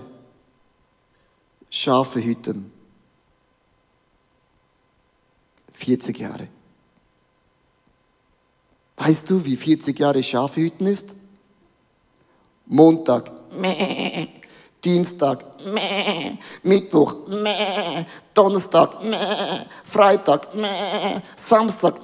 Schafe 1.74 2.22
hüten. 2.22 2.70
40 5.72 6.18
Jahre. 6.18 6.48
Weißt 8.96 9.28
du, 9.28 9.44
wie 9.44 9.56
40 9.56 9.98
Jahre 9.98 10.22
Schafe 10.22 10.60
hüten 10.60 10.86
ist? 10.86 11.16
Montag, 12.66 13.30
meh. 13.50 14.28
Dienstag, 14.84 15.44
meh. 15.66 16.38
Mittwoch, 16.62 17.26
meh. 17.26 18.04
Donnerstag. 18.32 18.90
Freitag. 19.84 20.46
Samstag. 21.36 21.94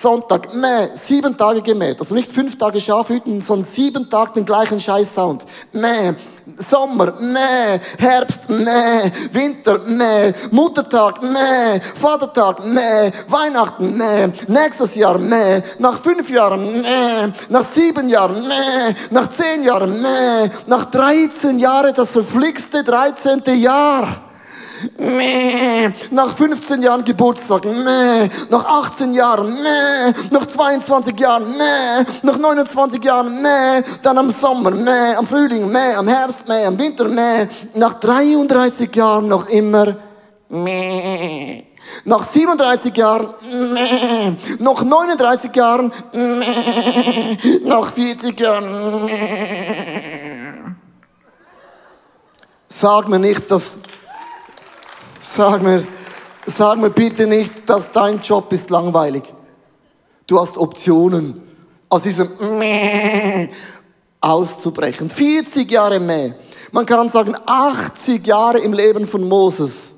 Sonntag, 0.00 0.52
meh, 0.54 0.88
sieben 0.94 1.36
Tage 1.36 1.62
gemäht. 1.62 2.00
Also 2.00 2.14
nicht 2.14 2.30
fünf 2.30 2.58
Tage 2.58 2.80
Schafhüten, 2.80 3.40
sondern 3.40 3.66
sieben 3.66 4.10
Tage 4.10 4.32
den 4.32 4.44
gleichen 4.44 4.80
Scheiß-Sound. 4.80 5.44
Meh, 5.72 6.14
Sommer, 6.58 7.12
meh, 7.20 7.78
Herbst, 7.98 8.50
meh, 8.50 9.10
Winter, 9.32 9.78
meh, 9.86 10.32
Muttertag, 10.50 11.22
meh, 11.22 11.80
Vatertag, 11.94 12.66
meh, 12.66 13.12
Weihnachten, 13.28 13.96
meh, 13.96 14.28
nächstes 14.48 14.96
Jahr, 14.96 15.16
meh, 15.16 15.62
nach 15.78 16.00
fünf 16.00 16.28
Jahren, 16.28 16.82
meh, 16.82 17.32
nach 17.48 17.64
sieben 17.64 18.08
Jahren, 18.08 18.46
meh, 18.48 18.94
nach 19.10 19.28
zehn 19.28 19.62
Jahren, 19.62 20.02
meh, 20.02 20.50
nach 20.66 20.86
13 20.86 21.58
Jahren, 21.58 21.94
das 21.94 22.10
verflixte 22.10 22.82
13. 22.82 23.42
Jahr. 23.60 24.33
Mäh. 24.98 25.92
Nach 26.10 26.36
15 26.36 26.82
Jahren 26.82 27.04
Geburtstag, 27.04 27.64
mäh. 27.64 28.28
Nach 28.50 28.64
18 28.64 29.14
Jahren, 29.14 29.62
mäh. 29.62 30.12
Nach 30.30 30.46
22 30.46 31.18
Jahren, 31.18 31.56
mäh. 31.56 32.04
Nach 32.22 32.36
29 32.36 33.02
Jahren, 33.04 33.42
mäh. 33.42 33.82
Dann 34.02 34.18
am 34.18 34.30
Sommer, 34.30 34.70
mäh. 34.70 35.14
Am 35.14 35.26
Frühling, 35.26 35.70
mäh. 35.70 35.94
Am 35.94 36.08
Herbst, 36.08 36.48
mäh. 36.48 36.66
Am 36.66 36.78
Winter, 36.78 37.08
mäh. 37.08 37.46
Nach 37.74 37.94
33 37.94 38.94
Jahren 38.94 39.28
noch 39.28 39.48
immer, 39.48 39.96
mäh. 40.48 41.64
Nach 42.04 42.24
37 42.24 42.96
Jahren, 42.96 43.34
mäh. 43.72 44.36
Nach 44.58 44.82
39 44.82 45.54
Jahren, 45.54 45.92
mäh. 46.12 47.38
Nach 47.64 47.92
40 47.92 48.40
Jahren, 48.40 49.04
mäh. 49.04 50.74
Sag 52.68 53.08
mir 53.08 53.20
nicht, 53.20 53.48
dass 53.50 53.78
Sag 55.36 55.62
mir, 55.62 55.84
sag 56.46 56.78
mir 56.78 56.90
bitte 56.90 57.26
nicht, 57.26 57.68
dass 57.68 57.90
dein 57.90 58.20
Job 58.20 58.52
ist 58.52 58.70
langweilig. 58.70 59.24
Du 60.28 60.40
hast 60.40 60.56
Optionen, 60.56 61.42
aus 61.88 62.04
diesem 62.04 62.28
Mäh 62.58 63.48
auszubrechen. 64.20 65.10
40 65.10 65.68
Jahre 65.68 65.98
mehr. 65.98 66.36
Man 66.70 66.86
kann 66.86 67.08
sagen, 67.08 67.34
80 67.46 68.24
Jahre 68.24 68.58
im 68.60 68.72
Leben 68.72 69.06
von 69.06 69.26
Moses 69.28 69.96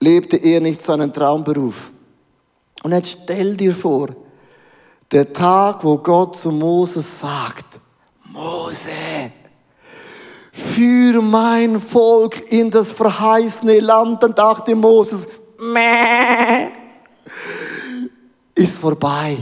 lebte 0.00 0.36
er 0.36 0.60
nicht 0.60 0.82
seinen 0.82 1.12
Traumberuf. 1.12 1.92
Und 2.82 2.90
jetzt 2.90 3.18
stell 3.22 3.56
dir 3.56 3.72
vor, 3.72 4.08
der 5.12 5.32
Tag, 5.32 5.84
wo 5.84 5.98
Gott 5.98 6.34
zu 6.36 6.50
Moses 6.50 7.20
sagt, 7.20 7.78
Mose, 8.32 8.88
für 10.52 11.22
mein 11.22 11.80
Volk 11.80 12.52
in 12.52 12.70
das 12.70 12.92
verheißene 12.92 13.80
Land. 13.80 14.22
Dann 14.22 14.34
dachte 14.34 14.74
Moses, 14.74 15.26
Mäh, 15.58 16.68
ist 18.54 18.78
vorbei. 18.78 19.38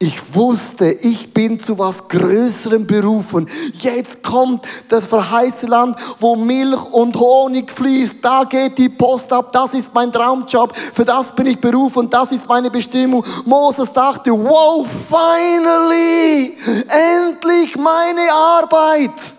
Ich 0.00 0.32
wusste, 0.32 0.92
ich 0.92 1.34
bin 1.34 1.58
zu 1.58 1.76
was 1.76 2.06
Größerem 2.06 2.86
berufen. 2.86 3.50
Jetzt 3.80 4.22
kommt 4.22 4.64
das 4.88 5.04
verheißene 5.04 5.70
Land, 5.70 5.96
wo 6.20 6.36
Milch 6.36 6.84
und 6.92 7.16
Honig 7.16 7.68
fließt. 7.68 8.16
Da 8.22 8.44
geht 8.44 8.78
die 8.78 8.90
Post 8.90 9.32
ab. 9.32 9.52
Das 9.52 9.74
ist 9.74 9.92
mein 9.92 10.12
Traumjob. 10.12 10.76
Für 10.76 11.04
das 11.04 11.34
bin 11.34 11.46
ich 11.46 11.60
berufen. 11.60 12.08
Das 12.08 12.30
ist 12.30 12.48
meine 12.48 12.70
Bestimmung. 12.70 13.24
Moses 13.44 13.92
dachte, 13.92 14.30
wow, 14.30 14.86
finally, 15.08 16.56
endlich 16.86 17.76
meine 17.76 18.32
Arbeit. 18.32 19.37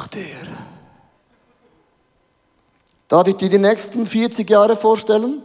Dachte 0.00 0.18
er. 0.18 0.46
Darf 3.08 3.26
ich 3.28 3.36
dir 3.36 3.48
die 3.50 3.58
nächsten 3.58 4.06
40 4.06 4.48
Jahre 4.48 4.76
vorstellen? 4.76 5.42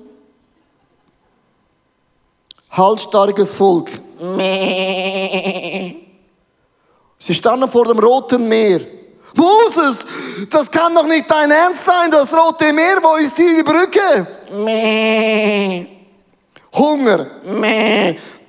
Halsstarkes 2.70 3.54
Volk. 3.54 3.90
Sie 7.20 7.34
standen 7.34 7.70
vor 7.72 7.86
dem 7.86 8.00
Roten 8.00 8.48
Meer. 8.48 8.82
Moses, 9.36 10.06
das 10.50 10.72
kann 10.72 10.96
doch 10.96 11.08
nicht 11.08 11.30
dein 11.30 11.52
Ernst 11.52 11.84
sein, 11.84 12.10
das 12.12 12.32
Rote 12.32 12.72
Meer, 12.72 13.00
wo 13.02 13.16
ist 13.16 13.36
hier 13.36 13.58
die 13.58 13.64
Brücke? 13.64 14.28
Hunger, 16.74 17.28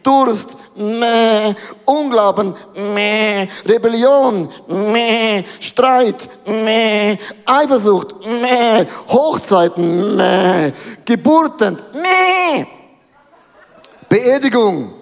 Durst, 0.06 0.56
meh. 0.76 1.54
Unglauben, 1.84 2.54
meh. 2.94 3.48
Rebellion, 3.64 4.48
meh. 4.68 5.42
Streit, 5.58 6.28
meh. 6.46 7.18
Eifersucht, 7.44 8.14
meh. 8.24 8.86
Hochzeiten, 9.08 10.16
meh. 10.16 10.72
Geburten, 11.04 11.76
meh. 11.92 12.66
Beerdigung, 14.08 14.92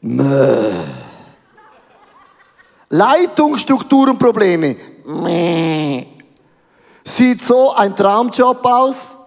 meh. 0.00 0.72
Leitungsstrukturenprobleme, 2.90 4.76
meh. 5.04 6.06
Sieht 7.04 7.42
so 7.42 7.72
ein 7.74 7.94
Traumjob 7.96 8.64
aus? 8.64 9.18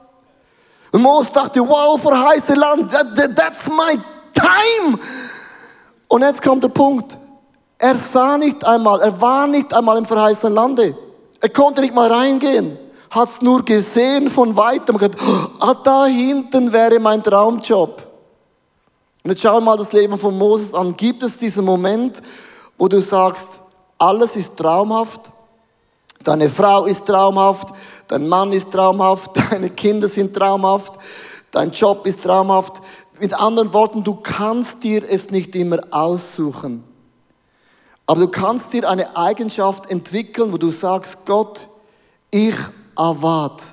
Und 0.92 1.02
Mose 1.02 1.32
dachte, 1.34 1.60
wow, 1.60 2.00
verheiße 2.02 2.54
Land, 2.54 2.92
that, 2.92 3.14
that, 3.16 3.36
that's 3.36 3.68
my 3.68 4.00
time. 4.39 5.00
Und 6.08 6.22
jetzt 6.22 6.41
kommt 6.41 6.63
der 6.63 6.70
Punkt. 6.70 7.17
Er 7.77 7.96
sah 7.96 8.38
nicht 8.38 8.65
einmal, 8.65 9.01
er 9.01 9.20
war 9.22 9.46
nicht 9.46 9.74
einmal 9.74 9.98
im 9.98 10.06
verheißenen 10.06 10.53
Lande. 10.53 10.98
Er 11.39 11.50
konnte 11.50 11.82
nicht 11.82 11.94
mal 11.94 12.12
reingehen. 12.12 12.77
Hat's 13.10 13.41
nur 13.41 13.63
gesehen 13.63 14.29
von 14.29 14.56
weitem 14.58 14.98
gedacht, 14.98 15.24
ah, 15.60 15.75
da 15.84 16.06
hinten 16.06 16.74
wäre 16.74 17.00
mein 17.00 17.24
Traumjob. 17.24 18.03
Und 19.24 19.32
jetzt 19.32 19.41
schau 19.41 19.62
mal 19.62 19.77
das 19.77 19.91
Leben 19.91 20.17
von 20.17 20.38
Moses 20.38 20.74
an. 20.74 20.96
Gibt 20.96 21.24
es 21.24 21.38
diesen 21.38 21.65
Moment, 21.65 22.22
wo 22.77 22.88
du 22.88 23.00
sagst, 23.00 23.62
alles 23.98 24.36
ist 24.36 24.56
traumhaft? 24.58 25.32
Deine 26.24 26.50
Frau 26.50 26.86
ist 26.86 27.06
traumhaft, 27.06 27.70
dein 28.08 28.27
Mann 28.27 28.51
ist 28.51 28.72
traumhaft, 28.72 29.32
deine 29.51 29.70
Kinder 29.70 30.10
sind 30.10 30.36
traumhaft, 30.36 30.94
dein 31.51 31.72
Job 31.72 32.06
ist 32.06 32.24
traumhaft. 32.24 32.82
Mit 33.20 33.34
anderen 33.34 33.74
Worten, 33.74 34.04
du 34.04 34.16
kannst 34.16 34.84
dir 34.84 35.04
es 35.10 35.32
nicht 35.32 35.56
immer 35.56 35.80
aussuchen. 35.92 36.84
Aber 38.06 38.22
du 38.22 38.28
kannst 38.30 38.74
dir 38.74 38.90
eine 38.90 39.18
Eigenschaft 39.18 39.90
entwickeln, 39.92 40.54
wo 40.54 40.58
du 40.58 40.70
sagst, 40.70 41.26
Gott, 41.26 41.68
ich 42.32 42.56
erwarte. 42.98 43.66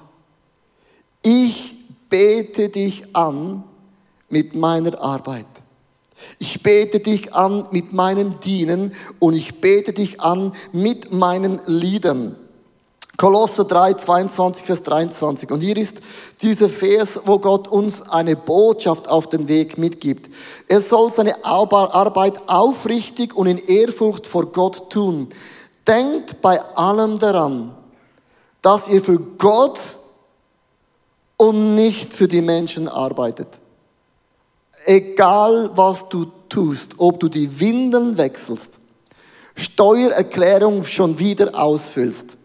Ich 1.23 1.77
bete 2.09 2.69
dich 2.69 3.15
an 3.15 3.65
mit 4.29 4.55
meiner 4.55 5.01
Arbeit. 5.01 5.47
Ich 6.39 6.63
bete 6.63 7.01
dich 7.01 7.35
an 7.35 7.67
mit 7.71 7.93
meinem 7.93 8.41
Dienen 8.41 8.93
und 9.19 9.35
ich 9.35 9.61
bete 9.61 9.93
dich 9.93 10.21
an 10.21 10.53
mit 10.73 11.13
meinen 11.13 11.61
Liedern. 11.67 12.37
Kolosser 13.17 13.65
3, 13.65 13.95
22, 13.95 14.65
Vers 14.65 14.83
23. 14.83 15.51
Und 15.51 15.61
hier 15.61 15.77
ist 15.77 16.01
dieser 16.43 16.69
Vers, 16.69 17.21
wo 17.25 17.39
Gott 17.39 17.69
uns 17.69 18.03
eine 18.03 18.35
Botschaft 18.35 19.09
auf 19.09 19.29
den 19.29 19.47
Weg 19.47 19.79
mitgibt. 19.79 20.35
Er 20.67 20.81
soll 20.81 21.13
seine 21.13 21.45
Arbeit 21.45 22.41
aufrichtig 22.49 23.37
und 23.37 23.47
in 23.47 23.59
Ehrfurcht 23.59 24.27
vor 24.27 24.47
Gott 24.47 24.91
tun. 24.91 25.29
Denkt 25.87 26.41
bei 26.41 26.61
allem 26.77 27.19
daran, 27.19 27.73
dass 28.63 28.89
ihr 28.89 29.03
für 29.03 29.19
Gott 29.19 29.79
und 31.37 31.75
nicht 31.75 32.13
für 32.15 32.27
die 32.27 32.43
Menschen 32.43 32.89
arbeitet. 32.89 33.49
Egal 34.87 35.71
was 35.75 36.09
du 36.09 36.27
tust, 36.49 36.95
ob 36.99 37.21
du 37.21 37.29
die 37.29 37.61
Windeln 37.61 38.19
wechselst, 38.19 38.81
Steuererklärung 39.55 40.85
schon 40.85 41.19
wieder 41.19 41.55
ausfüllst, 41.55 42.39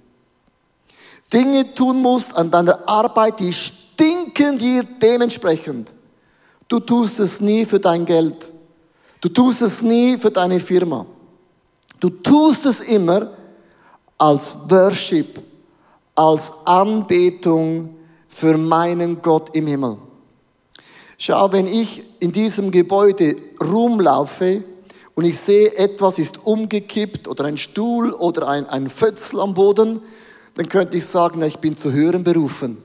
Dinge 1.32 1.74
tun 1.76 2.02
musst 2.02 2.36
an 2.36 2.50
deiner 2.50 2.88
Arbeit, 2.88 3.40
die 3.40 3.54
stinken 3.54 4.58
dir 4.58 4.84
dementsprechend. 4.84 5.94
Du 6.68 6.80
tust 6.80 7.20
es 7.20 7.42
nie 7.42 7.66
für 7.66 7.80
dein 7.80 8.06
Geld. 8.06 8.52
Du 9.22 9.30
tust 9.30 9.62
es 9.62 9.82
nie 9.82 10.18
für 10.18 10.32
deine 10.32 10.60
Firma. 10.60 11.06
Du 12.00 12.10
tust 12.10 12.66
es 12.66 12.80
immer 12.80 13.32
als 14.18 14.56
Worship, 14.70 15.42
als 16.16 16.54
Anbetung 16.66 17.96
für 18.28 18.58
meinen 18.58 19.22
Gott 19.22 19.56
im 19.56 19.68
Himmel. 19.68 19.98
Schau, 21.18 21.52
wenn 21.52 21.68
ich 21.68 22.04
in 22.20 22.32
diesem 22.32 22.72
Gebäude 22.72 23.36
rumlaufe 23.62 24.64
und 25.16 25.26
ich 25.26 25.38
sehe, 25.38 25.76
etwas 25.76 26.18
ist 26.18 26.46
umgekippt 26.46 27.28
oder 27.28 27.44
ein 27.46 27.58
Stuhl 27.58 28.14
oder 28.14 28.48
ein, 28.48 28.66
ein 28.70 28.90
Fötzel 28.90 29.42
am 29.42 29.54
Boden, 29.54 30.00
dann 30.56 30.68
könnte 30.68 30.98
ich 30.98 31.06
sagen, 31.06 31.42
ich 31.42 31.58
bin 31.58 31.76
zu 31.76 31.92
hören 31.92 32.24
berufen. 32.24 32.78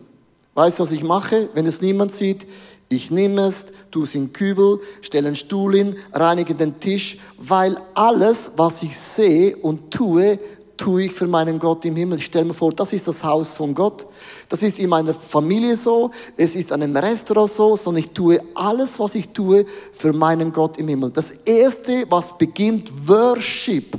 Weißt 0.55 0.79
du, 0.79 0.85
was 0.85 0.93
ich 0.93 1.03
mache, 1.03 1.49
wenn 1.55 1.67
es 1.67 1.81
niemand 1.81 2.13
sieht? 2.13 2.47
Ich 2.89 3.11
nehme 3.11 3.47
es, 3.47 3.67
tue 3.91 4.05
es 4.05 4.15
in 4.15 4.33
Kübel, 4.33 4.79
stelle 5.01 5.29
einen 5.29 5.37
Stuhl 5.37 5.75
hin, 5.75 5.97
reinige 6.13 6.55
den 6.55 6.79
Tisch, 6.79 7.19
weil 7.39 7.77
alles, 7.95 8.53
was 8.57 8.83
ich 8.83 8.97
sehe 8.97 9.57
und 9.57 9.91
tue, 9.91 10.39
tue 10.77 11.05
ich 11.05 11.13
für 11.13 11.27
meinen 11.27 11.59
Gott 11.59 11.85
im 11.85 11.97
Himmel. 11.97 12.19
Ich 12.19 12.27
stelle 12.27 12.45
mir 12.47 12.55
vor, 12.55 12.73
das 12.73 12.93
ist 12.93 13.07
das 13.09 13.23
Haus 13.23 13.53
von 13.53 13.75
Gott. 13.75 14.07
Das 14.49 14.63
ist 14.63 14.79
in 14.79 14.91
meiner 14.91 15.15
Familie 15.15 15.77
so, 15.77 16.11
es 16.37 16.55
ist 16.55 16.73
an 16.73 16.83
einem 16.83 16.97
Restaurant 16.97 17.51
so, 17.51 17.77
sondern 17.77 18.05
ich 18.05 18.11
tue 18.11 18.41
alles, 18.55 18.99
was 18.99 19.15
ich 19.15 19.31
tue, 19.31 19.67
für 19.93 20.13
meinen 20.13 20.53
Gott 20.53 20.77
im 20.79 20.89
Himmel. 20.89 21.11
Das 21.11 21.31
Erste, 21.45 22.05
was 22.11 22.37
beginnt, 22.37 22.93
Worship. 23.09 23.99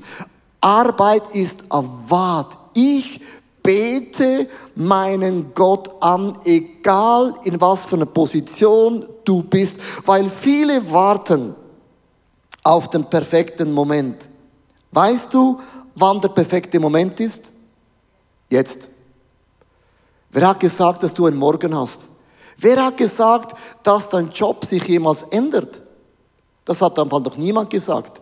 Arbeit 0.61 1.23
ist 1.33 1.63
Award. 1.69 2.57
Ich 2.73 3.21
bete 3.65 4.47
meinen 4.75 5.51
Gott 5.55 5.89
an, 5.99 6.37
egal 6.45 7.33
in 7.43 7.59
was 7.59 7.85
für 7.85 7.95
einer 7.95 8.05
Position 8.05 9.05
du 9.25 9.41
bist, 9.41 9.77
weil 10.05 10.29
viele 10.29 10.91
warten 10.91 11.55
auf 12.63 12.89
den 12.89 13.05
perfekten 13.05 13.73
Moment. 13.73 14.29
Weißt 14.91 15.33
du, 15.33 15.59
wann 15.95 16.21
der 16.21 16.29
perfekte 16.29 16.79
Moment 16.79 17.19
ist? 17.19 17.51
Jetzt. 18.49 18.89
Wer 20.29 20.47
hat 20.47 20.59
gesagt, 20.59 21.01
dass 21.01 21.13
du 21.13 21.25
einen 21.25 21.37
Morgen 21.37 21.75
hast? 21.75 22.01
Wer 22.57 22.85
hat 22.85 22.97
gesagt, 22.97 23.57
dass 23.83 24.09
dein 24.09 24.29
Job 24.29 24.63
sich 24.65 24.83
jemals 24.87 25.23
ändert? 25.23 25.81
Das 26.63 26.81
hat 26.81 26.97
einfach 26.99 27.19
noch 27.19 27.37
niemand 27.37 27.69
gesagt. 27.69 28.21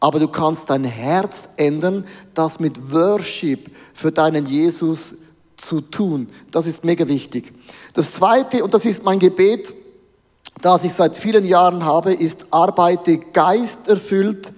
Aber 0.00 0.18
du 0.18 0.28
kannst 0.28 0.70
dein 0.70 0.84
Herz 0.84 1.50
ändern, 1.56 2.06
das 2.34 2.58
mit 2.58 2.92
Worship 2.92 3.70
für 3.92 4.10
deinen 4.10 4.46
Jesus 4.46 5.14
zu 5.58 5.82
tun. 5.82 6.28
Das 6.50 6.66
ist 6.66 6.84
mega 6.84 7.06
wichtig. 7.06 7.52
Das 7.92 8.12
zweite, 8.12 8.64
und 8.64 8.72
das 8.72 8.86
ist 8.86 9.04
mein 9.04 9.18
Gebet, 9.18 9.74
das 10.62 10.84
ich 10.84 10.92
seit 10.92 11.16
vielen 11.16 11.44
Jahren 11.44 11.84
habe, 11.84 12.14
ist 12.14 12.46
arbeite 12.50 13.18
geisterfüllt 13.18 14.52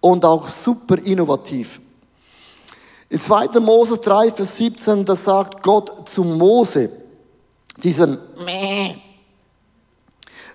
und 0.00 0.24
auch 0.24 0.48
super 0.48 0.98
innovativ. 0.98 1.80
In 3.08 3.18
2. 3.18 3.60
Moses 3.60 4.00
3, 4.00 4.32
Vers 4.32 4.56
17, 4.56 5.04
da 5.04 5.14
sagt 5.14 5.62
Gott 5.62 6.08
zu 6.08 6.24
Mose, 6.24 6.90
diesem 7.76 8.18
Mäh. 8.44 8.96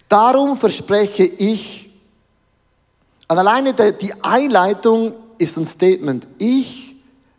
Darum 0.07 0.57
verspreche 0.57 1.23
ich, 1.23 1.88
und 3.29 3.37
alleine 3.37 3.73
die 3.73 4.13
Einleitung 4.23 5.13
ist 5.37 5.55
ein 5.55 5.63
Statement. 5.63 6.27
Ich 6.39 6.95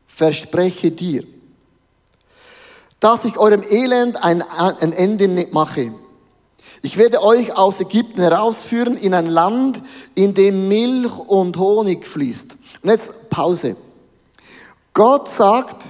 verspreche 0.06 0.92
dir, 0.92 1.24
dass 3.00 3.24
ich 3.24 3.36
eurem 3.36 3.64
Elend 3.68 4.22
ein, 4.22 4.40
ein 4.42 4.92
Ende 4.92 5.48
mache. 5.50 5.92
Ich 6.82 6.96
werde 6.96 7.22
euch 7.22 7.56
aus 7.56 7.80
Ägypten 7.80 8.20
herausführen 8.20 8.96
in 8.96 9.14
ein 9.14 9.26
Land, 9.26 9.82
in 10.14 10.32
dem 10.32 10.68
Milch 10.68 11.18
und 11.18 11.58
Honig 11.58 12.06
fließt. 12.06 12.56
Und 12.82 12.88
jetzt 12.88 13.28
Pause. 13.28 13.76
Gott 14.94 15.28
sagt, 15.28 15.82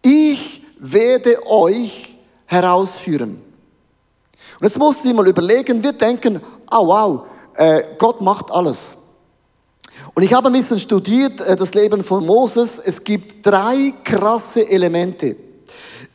ich 0.00 0.62
werde 0.78 1.44
euch 1.44 2.16
herausführen. 2.46 3.42
Und 4.60 4.64
jetzt 4.64 4.78
musst 4.78 5.02
du 5.02 5.08
dir 5.08 5.14
mal 5.14 5.26
überlegen, 5.26 5.82
wir 5.82 5.92
denken, 5.92 6.40
oh 6.70 6.86
wow, 6.86 7.26
äh, 7.56 7.82
Gott 7.98 8.20
macht 8.20 8.52
alles. 8.52 8.96
Und 10.14 10.22
ich 10.22 10.32
habe 10.32 10.48
ein 10.48 10.52
bisschen 10.52 10.78
studiert 10.78 11.40
äh, 11.40 11.56
das 11.56 11.74
Leben 11.74 12.04
von 12.04 12.24
Moses. 12.24 12.80
Es 12.82 13.02
gibt 13.02 13.44
drei 13.44 13.92
krasse 14.04 14.68
Elemente. 14.68 15.36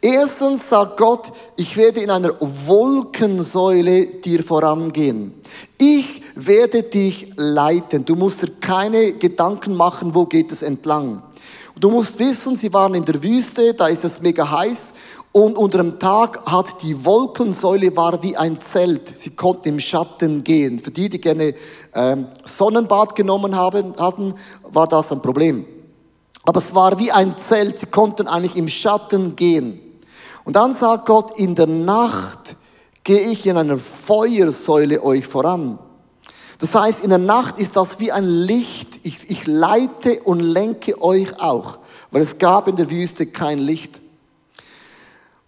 Erstens 0.01 0.69
sagt 0.69 0.95
Gott, 0.97 1.31
ich 1.57 1.75
werde 1.75 1.99
in 1.99 2.09
einer 2.09 2.33
Wolkensäule 2.39 4.05
dir 4.05 4.41
vorangehen. 4.43 5.33
Ich 5.77 6.21
werde 6.35 6.83
dich 6.83 7.33
leiten. 7.35 8.05
Du 8.05 8.15
musst 8.15 8.41
dir 8.41 8.51
keine 8.61 9.13
Gedanken 9.13 9.75
machen, 9.75 10.15
wo 10.15 10.25
geht 10.25 10.53
es 10.53 10.61
entlang. 10.61 11.21
Du 11.77 11.89
musst 11.89 12.17
wissen, 12.19 12.55
sie 12.55 12.71
waren 12.73 12.93
in 12.95 13.05
der 13.05 13.21
Wüste, 13.21 13.73
da 13.73 13.87
ist 13.87 14.03
es 14.05 14.21
mega 14.21 14.49
heiß 14.49 14.93
und 15.31 15.57
unter 15.57 15.77
dem 15.77 15.99
Tag 15.99 16.43
hat 16.49 16.81
die 16.81 17.05
Wolkensäule 17.05 17.95
war 17.95 18.23
wie 18.23 18.35
ein 18.35 18.59
Zelt. 18.59 19.07
Sie 19.07 19.29
konnten 19.29 19.69
im 19.69 19.79
Schatten 19.79 20.43
gehen. 20.43 20.79
Für 20.79 20.89
die, 20.89 21.07
die 21.07 21.21
gerne 21.21 21.53
ähm, 21.93 22.27
Sonnenbad 22.45 23.15
genommen 23.15 23.55
haben, 23.55 23.93
hatten, 23.97 24.33
war 24.63 24.87
das 24.87 25.11
ein 25.11 25.21
Problem. 25.21 25.65
Aber 26.45 26.59
es 26.59 26.73
war 26.73 26.97
wie 26.97 27.11
ein 27.11 27.37
Zelt. 27.37 27.77
Sie 27.77 27.85
konnten 27.85 28.27
eigentlich 28.27 28.55
im 28.55 28.67
Schatten 28.67 29.35
gehen. 29.35 29.79
Und 30.45 30.55
dann 30.55 30.73
sagt 30.73 31.05
Gott, 31.05 31.37
in 31.37 31.53
der 31.53 31.67
Nacht 31.67 32.55
gehe 33.03 33.29
ich 33.29 33.45
in 33.45 33.55
einer 33.55 33.77
Feuersäule 33.77 35.03
euch 35.03 35.27
voran. 35.27 35.77
Das 36.57 36.73
heißt, 36.73 37.03
in 37.03 37.09
der 37.09 37.19
Nacht 37.19 37.59
ist 37.59 37.75
das 37.75 37.99
wie 37.99 38.11
ein 38.11 38.25
Licht. 38.25 38.99
Ich, 39.03 39.29
ich 39.29 39.45
leite 39.45 40.21
und 40.23 40.39
lenke 40.39 40.99
euch 41.01 41.39
auch, 41.39 41.77
weil 42.09 42.23
es 42.23 42.39
gab 42.39 42.67
in 42.67 42.75
der 42.75 42.89
Wüste 42.89 43.27
kein 43.27 43.59
Licht. 43.59 44.01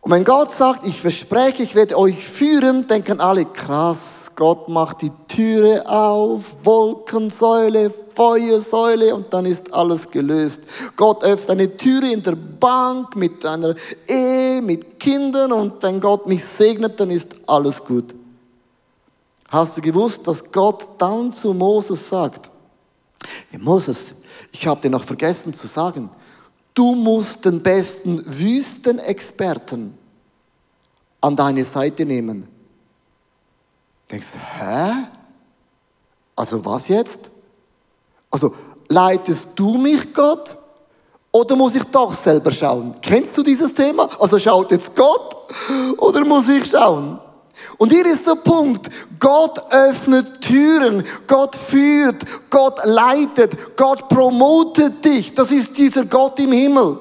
Und 0.02 0.10
wenn 0.10 0.24
Gott 0.24 0.52
sagt, 0.52 0.88
ich 0.88 1.00
verspreche, 1.00 1.62
ich 1.62 1.76
werde 1.76 1.96
euch 1.96 2.28
führen, 2.28 2.88
denken 2.88 3.20
alle, 3.20 3.46
krass, 3.46 4.32
Gott 4.36 4.68
macht 4.68 5.04
die 5.04 5.12
Türe 5.28 5.88
auf, 5.88 6.58
Wolkensäule, 6.64 7.94
Feuersäule 8.16 9.14
und 9.14 9.32
dann 9.32 9.46
ist 9.46 9.72
alles 9.72 10.10
gelöst. 10.10 10.62
Gott 10.96 11.24
öffnet 11.24 11.52
eine 11.52 11.78
Türe 11.78 12.12
in 12.12 12.24
der 12.24 12.36
Bank 12.36 13.16
mit 13.16 13.46
einer 13.46 13.76
Ehe, 14.08 14.64
mit 14.64 15.00
Kindern 15.00 15.52
und 15.52 15.84
wenn 15.84 16.02
Gott 16.02 16.26
mich 16.26 16.44
segnet, 16.44 17.00
dann 17.00 17.12
ist 17.12 17.36
alles 17.46 17.84
gut. 17.84 18.16
Hast 19.50 19.78
du 19.78 19.82
gewusst, 19.82 20.28
dass 20.28 20.52
Gott 20.52 20.88
dann 20.98 21.32
zu 21.32 21.54
Moses 21.54 22.10
sagt, 22.10 22.50
Moses, 23.60 24.16
ich 24.52 24.66
habe 24.66 24.82
dir 24.82 24.90
noch 24.90 25.04
vergessen 25.04 25.54
zu 25.54 25.68
sagen, 25.68 26.10
du 26.74 26.96
musst 26.96 27.46
den 27.46 27.62
besten 27.62 28.24
Wüstenexperten 28.26 29.98
an 31.22 31.36
deine 31.36 31.64
Seite 31.66 32.06
nehmen. 32.06 32.44
Du 34.08 34.12
denkst, 34.12 34.34
hä? 34.60 34.94
Also 36.36 36.64
was 36.66 36.88
jetzt? 36.88 37.32
Also 38.30 38.56
leitest 38.88 39.50
du 39.56 39.78
mich, 39.78 40.14
Gott? 40.14 40.58
Oder 41.32 41.56
muss 41.56 41.76
ich 41.76 41.84
doch 41.86 42.14
selber 42.14 42.52
schauen? 42.52 42.96
Kennst 43.02 43.38
du 43.38 43.44
dieses 43.44 43.74
Thema? 43.74 44.10
Also 44.20 44.38
schaut 44.38 44.72
jetzt 44.72 44.94
Gott 44.96 45.36
oder 45.98 46.26
muss 46.26 46.48
ich 46.50 46.70
schauen? 46.70 47.20
Und 47.78 47.92
hier 47.92 48.06
ist 48.06 48.28
der 48.28 48.36
Punkt. 48.36 48.90
Gott 49.20 49.62
öffnet 49.72 50.42
Türen. 50.42 51.04
Gott 51.28 51.56
führt. 51.56 52.24
Gott 52.50 52.80
leitet. 52.86 53.76
Gott 53.76 54.10
promotet 54.10 55.04
dich. 55.04 55.34
Das 55.34 55.52
ist 55.52 55.78
dieser 55.78 56.06
Gott 56.06 56.40
im 56.40 56.52
Himmel. 56.52 56.98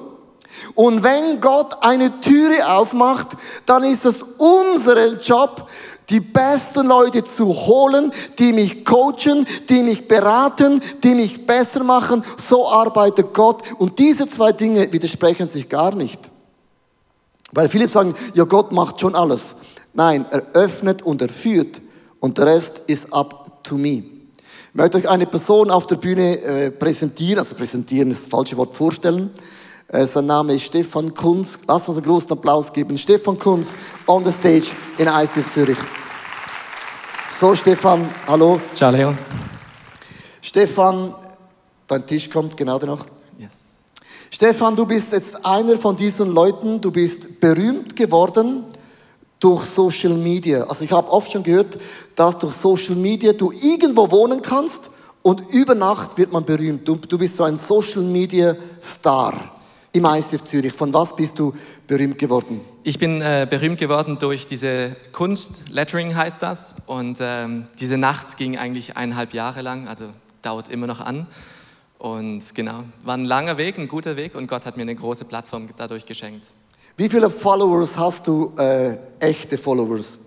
Und 0.75 1.03
wenn 1.03 1.39
Gott 1.39 1.77
eine 1.81 2.19
Türe 2.19 2.67
aufmacht, 2.67 3.27
dann 3.65 3.83
ist 3.83 4.05
es 4.05 4.23
unser 4.37 5.19
Job, 5.19 5.67
die 6.09 6.19
besten 6.19 6.87
Leute 6.87 7.23
zu 7.23 7.47
holen, 7.47 8.11
die 8.37 8.51
mich 8.51 8.83
coachen, 8.83 9.47
die 9.69 9.81
mich 9.81 10.07
beraten, 10.07 10.81
die 11.03 11.15
mich 11.15 11.45
besser 11.45 11.83
machen. 11.83 12.23
So 12.37 12.69
arbeitet 12.69 13.33
Gott. 13.33 13.63
Und 13.79 13.97
diese 13.97 14.27
zwei 14.27 14.51
Dinge 14.51 14.91
widersprechen 14.91 15.47
sich 15.47 15.69
gar 15.69 15.95
nicht. 15.95 16.19
Weil 17.53 17.69
viele 17.69 17.87
sagen, 17.87 18.13
ja, 18.33 18.43
Gott 18.43 18.71
macht 18.71 18.99
schon 18.99 19.15
alles. 19.15 19.55
Nein, 19.93 20.25
er 20.29 20.43
öffnet 20.53 21.01
und 21.01 21.21
er 21.21 21.29
führt 21.29 21.81
und 22.19 22.37
der 22.37 22.45
Rest 22.45 22.83
ist 22.87 23.13
up 23.13 23.63
to 23.63 23.75
me. 23.75 24.03
Ich 24.69 24.75
möchte 24.75 24.97
euch 24.97 25.09
eine 25.09 25.25
Person 25.25 25.69
auf 25.69 25.85
der 25.85 25.97
Bühne 25.97 26.39
äh, 26.41 26.71
präsentieren, 26.71 27.39
also 27.39 27.55
präsentieren 27.55 28.09
ist 28.09 28.21
das 28.21 28.29
falsche 28.29 28.55
Wort, 28.55 28.73
vorstellen. 28.73 29.29
Äh, 29.89 30.07
sein 30.07 30.27
Name 30.27 30.53
ist 30.53 30.63
Stefan 30.63 31.13
Kunz. 31.13 31.59
Lass 31.67 31.89
uns 31.89 31.97
einen 31.97 32.05
großen 32.05 32.31
Applaus 32.31 32.71
geben. 32.71 32.97
Stefan 32.97 33.37
Kunz 33.37 33.75
on 34.07 34.23
the 34.23 34.31
stage 34.31 34.67
in 34.97 35.07
ICF 35.07 35.53
Zürich. 35.53 35.77
So, 37.37 37.53
Stefan, 37.53 38.07
hallo. 38.27 38.61
Ciao, 38.73 38.91
Leon. 38.91 39.17
Stefan, 40.41 41.13
dein 41.87 42.05
Tisch 42.05 42.29
kommt 42.29 42.55
gerade 42.55 42.85
noch. 42.85 43.05
Yes. 43.37 43.49
Stefan, 44.29 44.75
du 44.77 44.85
bist 44.85 45.11
jetzt 45.11 45.45
einer 45.45 45.77
von 45.77 45.97
diesen 45.97 46.33
Leuten, 46.33 46.79
du 46.79 46.91
bist 46.91 47.41
berühmt 47.41 47.93
geworden 47.97 48.63
durch 49.41 49.65
Social 49.65 50.13
Media. 50.13 50.63
Also 50.63 50.85
ich 50.85 50.91
habe 50.93 51.11
oft 51.11 51.31
schon 51.31 51.43
gehört, 51.43 51.77
dass 52.15 52.37
durch 52.37 52.53
Social 52.53 52.95
Media 52.95 53.33
du 53.33 53.51
irgendwo 53.51 54.09
wohnen 54.09 54.41
kannst 54.41 54.91
und 55.23 55.43
über 55.49 55.75
Nacht 55.75 56.17
wird 56.17 56.31
man 56.31 56.45
berühmt. 56.45 56.87
Du, 56.87 56.95
du 56.95 57.17
bist 57.17 57.35
so 57.35 57.43
ein 57.43 57.57
Social 57.57 58.03
Media 58.03 58.55
Star 58.81 59.33
im 59.91 60.05
ICF 60.05 60.43
Zürich. 60.43 60.71
Von 60.71 60.93
was 60.93 61.15
bist 61.15 61.37
du 61.37 61.53
berühmt 61.87 62.17
geworden? 62.17 62.61
Ich 62.83 62.97
bin 62.97 63.21
äh, 63.21 63.47
berühmt 63.49 63.79
geworden 63.79 64.17
durch 64.19 64.45
diese 64.45 64.95
Kunst, 65.11 65.69
Lettering 65.69 66.15
heißt 66.15 66.41
das. 66.41 66.75
Und 66.85 67.17
ähm, 67.19 67.67
diese 67.79 67.97
Nacht 67.97 68.37
ging 68.37 68.57
eigentlich 68.57 68.95
eineinhalb 68.95 69.33
Jahre 69.33 69.61
lang, 69.61 69.87
also 69.87 70.05
dauert 70.43 70.69
immer 70.69 70.87
noch 70.87 70.99
an. 70.99 71.27
Und 71.97 72.55
genau, 72.55 72.83
war 73.03 73.15
ein 73.15 73.25
langer 73.25 73.57
Weg, 73.57 73.77
ein 73.77 73.87
guter 73.87 74.15
Weg 74.15 74.33
und 74.33 74.47
Gott 74.47 74.65
hat 74.65 74.77
mir 74.77 74.83
eine 74.83 74.95
große 74.95 75.25
Plattform 75.25 75.67
dadurch 75.77 76.05
geschenkt. 76.05 76.47
Wie 76.97 77.09
viele 77.09 77.29
Followers 77.29 77.97
hast 77.97 78.27
du, 78.27 78.53
äh, 78.57 78.97
echte 79.19 79.57
Followers? 79.57 80.17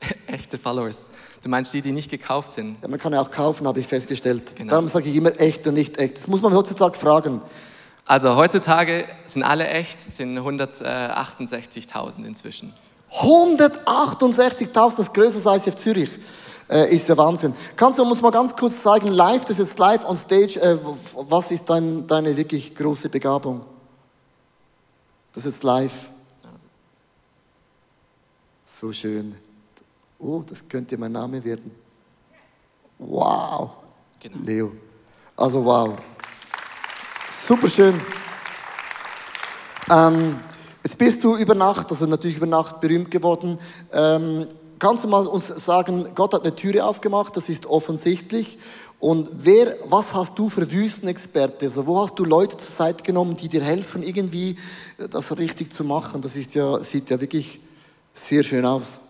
Echte 0.26 0.58
Followers. 0.58 1.08
Du 1.42 1.48
meinst 1.48 1.72
die, 1.74 1.82
die 1.82 1.92
nicht 1.92 2.10
gekauft 2.10 2.50
sind? 2.50 2.76
Ja, 2.82 2.88
man 2.88 2.98
kann 2.98 3.12
ja 3.12 3.20
auch 3.20 3.30
kaufen, 3.30 3.66
habe 3.66 3.80
ich 3.80 3.86
festgestellt. 3.86 4.56
Genau. 4.56 4.70
Darum 4.70 4.88
sage 4.88 5.08
ich 5.08 5.16
immer 5.16 5.38
echt 5.40 5.66
und 5.66 5.74
nicht 5.74 5.98
echt. 5.98 6.16
Das 6.16 6.26
muss 6.26 6.40
man 6.40 6.54
heutzutage 6.54 6.96
fragen. 6.96 7.40
Also 8.04 8.34
heutzutage 8.34 9.04
sind 9.26 9.42
alle 9.42 9.68
echt, 9.68 10.00
sind 10.00 10.38
168.000 10.38 12.24
inzwischen. 12.26 12.72
168.000, 13.12 14.96
das 14.96 15.12
größte 15.12 15.48
ICF 15.48 15.76
Zürich. 15.76 16.10
Äh, 16.68 16.94
ist 16.94 17.08
ja 17.08 17.16
Wahnsinn. 17.16 17.54
Kannst 17.74 17.98
du 17.98 18.02
uns 18.02 18.20
mal 18.20 18.30
ganz 18.30 18.54
kurz 18.54 18.82
zeigen, 18.82 19.08
live, 19.08 19.44
das 19.44 19.58
ist 19.58 19.70
jetzt 19.70 19.78
live 19.78 20.04
on 20.04 20.16
stage, 20.16 20.60
äh, 20.60 20.76
was 21.28 21.50
ist 21.50 21.68
dein, 21.68 22.06
deine 22.06 22.36
wirklich 22.36 22.74
große 22.76 23.08
Begabung? 23.08 23.62
Das 25.32 25.46
ist 25.46 25.64
live. 25.64 26.09
So 28.80 28.90
schön. 28.92 29.34
Oh, 30.18 30.42
das 30.48 30.66
könnte 30.66 30.96
mein 30.96 31.12
Name 31.12 31.44
werden. 31.44 31.70
Wow. 32.98 33.72
Genau. 34.22 34.38
Leo. 34.42 34.72
Also 35.36 35.62
wow. 35.62 35.98
Super 37.30 37.68
schön. 37.68 38.00
Ähm, 39.90 40.40
jetzt 40.82 40.96
bist 40.96 41.22
du 41.22 41.36
über 41.36 41.54
Nacht, 41.54 41.90
also 41.90 42.06
natürlich 42.06 42.38
über 42.38 42.46
Nacht 42.46 42.80
berühmt 42.80 43.10
geworden. 43.10 43.60
Ähm, 43.92 44.46
kannst 44.78 45.04
du 45.04 45.08
mal 45.08 45.26
uns 45.26 45.48
sagen, 45.48 46.14
Gott 46.14 46.32
hat 46.32 46.44
eine 46.46 46.54
Türe 46.54 46.82
aufgemacht, 46.82 47.36
das 47.36 47.50
ist 47.50 47.66
offensichtlich. 47.66 48.56
Und 48.98 49.28
wer, 49.34 49.76
was 49.90 50.14
hast 50.14 50.38
du 50.38 50.48
für 50.48 50.70
Wüstenexperte? 50.72 51.66
Also 51.66 51.86
wo 51.86 52.00
hast 52.00 52.18
du 52.18 52.24
Leute 52.24 52.56
zur 52.56 52.74
Seite 52.74 53.04
genommen, 53.04 53.36
die 53.36 53.50
dir 53.50 53.62
helfen, 53.62 54.02
irgendwie 54.02 54.56
das 55.10 55.36
richtig 55.36 55.70
zu 55.70 55.84
machen? 55.84 56.22
Das 56.22 56.34
ist 56.34 56.54
ja, 56.54 56.80
sieht 56.80 57.10
ja 57.10 57.20
wirklich 57.20 57.60
sehr 58.28 58.42
schön 58.42 58.64
aus. 58.64 59.00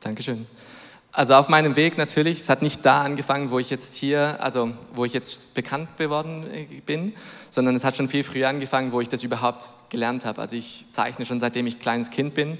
Dankeschön. 0.00 0.46
Also 1.12 1.34
auf 1.34 1.48
meinem 1.48 1.76
Weg 1.76 1.96
natürlich, 1.96 2.40
es 2.40 2.48
hat 2.48 2.60
nicht 2.60 2.84
da 2.84 3.02
angefangen, 3.02 3.50
wo 3.50 3.58
ich 3.58 3.70
jetzt 3.70 3.94
hier, 3.94 4.36
also 4.40 4.72
wo 4.94 5.04
ich 5.04 5.14
jetzt 5.14 5.54
bekannt 5.54 5.96
geworden 5.96 6.44
äh, 6.52 6.66
bin, 6.84 7.14
sondern 7.48 7.74
es 7.74 7.84
hat 7.84 7.96
schon 7.96 8.08
viel 8.08 8.22
früher 8.22 8.48
angefangen, 8.48 8.92
wo 8.92 9.00
ich 9.00 9.08
das 9.08 9.22
überhaupt 9.22 9.74
gelernt 9.88 10.26
habe. 10.26 10.42
Also 10.42 10.56
ich 10.56 10.84
zeichne 10.90 11.24
schon 11.24 11.40
seitdem 11.40 11.66
ich 11.66 11.78
kleines 11.78 12.10
Kind 12.10 12.34
bin 12.34 12.58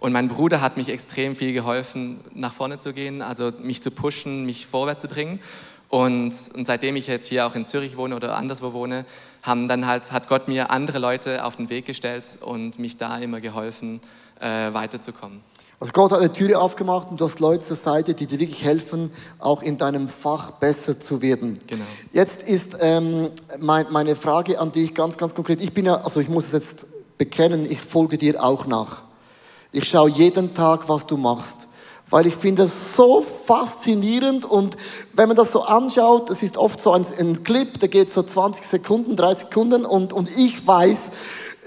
und 0.00 0.12
mein 0.12 0.28
Bruder 0.28 0.60
hat 0.60 0.76
mich 0.76 0.90
extrem 0.90 1.34
viel 1.34 1.54
geholfen, 1.54 2.20
nach 2.34 2.52
vorne 2.52 2.78
zu 2.78 2.92
gehen, 2.92 3.22
also 3.22 3.52
mich 3.62 3.82
zu 3.82 3.90
pushen, 3.90 4.44
mich 4.44 4.66
vorwärts 4.66 5.00
zu 5.00 5.08
bringen. 5.08 5.40
Und, 5.88 6.34
und, 6.54 6.66
seitdem 6.66 6.96
ich 6.96 7.06
jetzt 7.06 7.28
hier 7.28 7.46
auch 7.46 7.54
in 7.54 7.64
Zürich 7.64 7.96
wohne 7.96 8.16
oder 8.16 8.36
anderswo 8.36 8.72
wohne, 8.72 9.06
haben 9.42 9.68
dann 9.68 9.86
halt, 9.86 10.12
hat 10.12 10.28
Gott 10.28 10.48
mir 10.48 10.70
andere 10.70 10.98
Leute 10.98 11.44
auf 11.44 11.56
den 11.56 11.70
Weg 11.70 11.86
gestellt 11.86 12.38
und 12.40 12.78
mich 12.78 12.96
da 12.96 13.16
immer 13.18 13.40
geholfen, 13.40 14.00
äh, 14.40 14.72
weiterzukommen. 14.72 15.40
Also 15.80 15.92
Gott 15.92 16.12
hat 16.12 16.20
eine 16.20 16.32
Türe 16.32 16.58
aufgemacht 16.58 17.08
und 17.10 17.20
du 17.20 17.24
hast 17.24 17.40
Leute 17.40 17.64
zur 17.64 17.76
Seite, 17.76 18.14
die 18.14 18.26
dir 18.26 18.40
wirklich 18.40 18.64
helfen, 18.64 19.10
auch 19.38 19.60
in 19.60 19.76
deinem 19.76 20.08
Fach 20.08 20.52
besser 20.52 20.98
zu 20.98 21.20
werden. 21.20 21.60
Genau. 21.66 21.84
Jetzt 22.12 22.48
ist 22.48 22.76
ähm, 22.80 23.30
mein, 23.58 23.86
meine 23.90 24.16
Frage 24.16 24.58
an 24.60 24.72
dich 24.72 24.94
ganz, 24.94 25.18
ganz 25.18 25.34
konkret. 25.34 25.60
Ich 25.60 25.74
bin 25.74 25.84
ja, 25.84 25.96
also 25.96 26.20
ich 26.20 26.28
muss 26.28 26.46
es 26.46 26.52
jetzt 26.52 26.86
bekennen, 27.18 27.70
ich 27.70 27.80
folge 27.80 28.16
dir 28.16 28.42
auch 28.42 28.66
nach. 28.66 29.02
Ich 29.72 29.88
schaue 29.88 30.08
jeden 30.10 30.54
Tag, 30.54 30.88
was 30.88 31.06
du 31.06 31.16
machst 31.16 31.68
weil 32.10 32.26
ich 32.26 32.36
finde 32.36 32.64
es 32.64 32.94
so 32.94 33.22
faszinierend 33.22 34.44
und 34.44 34.76
wenn 35.14 35.28
man 35.28 35.36
das 35.36 35.52
so 35.52 35.62
anschaut, 35.62 36.30
es 36.30 36.42
ist 36.42 36.56
oft 36.56 36.80
so 36.80 36.92
ein, 36.92 37.04
ein 37.18 37.42
Clip, 37.42 37.78
der 37.80 37.88
geht 37.88 38.10
so 38.10 38.22
20 38.22 38.64
Sekunden, 38.64 39.16
30 39.16 39.46
Sekunden 39.46 39.84
und, 39.84 40.12
und 40.12 40.30
ich 40.36 40.66
weiß, 40.66 41.10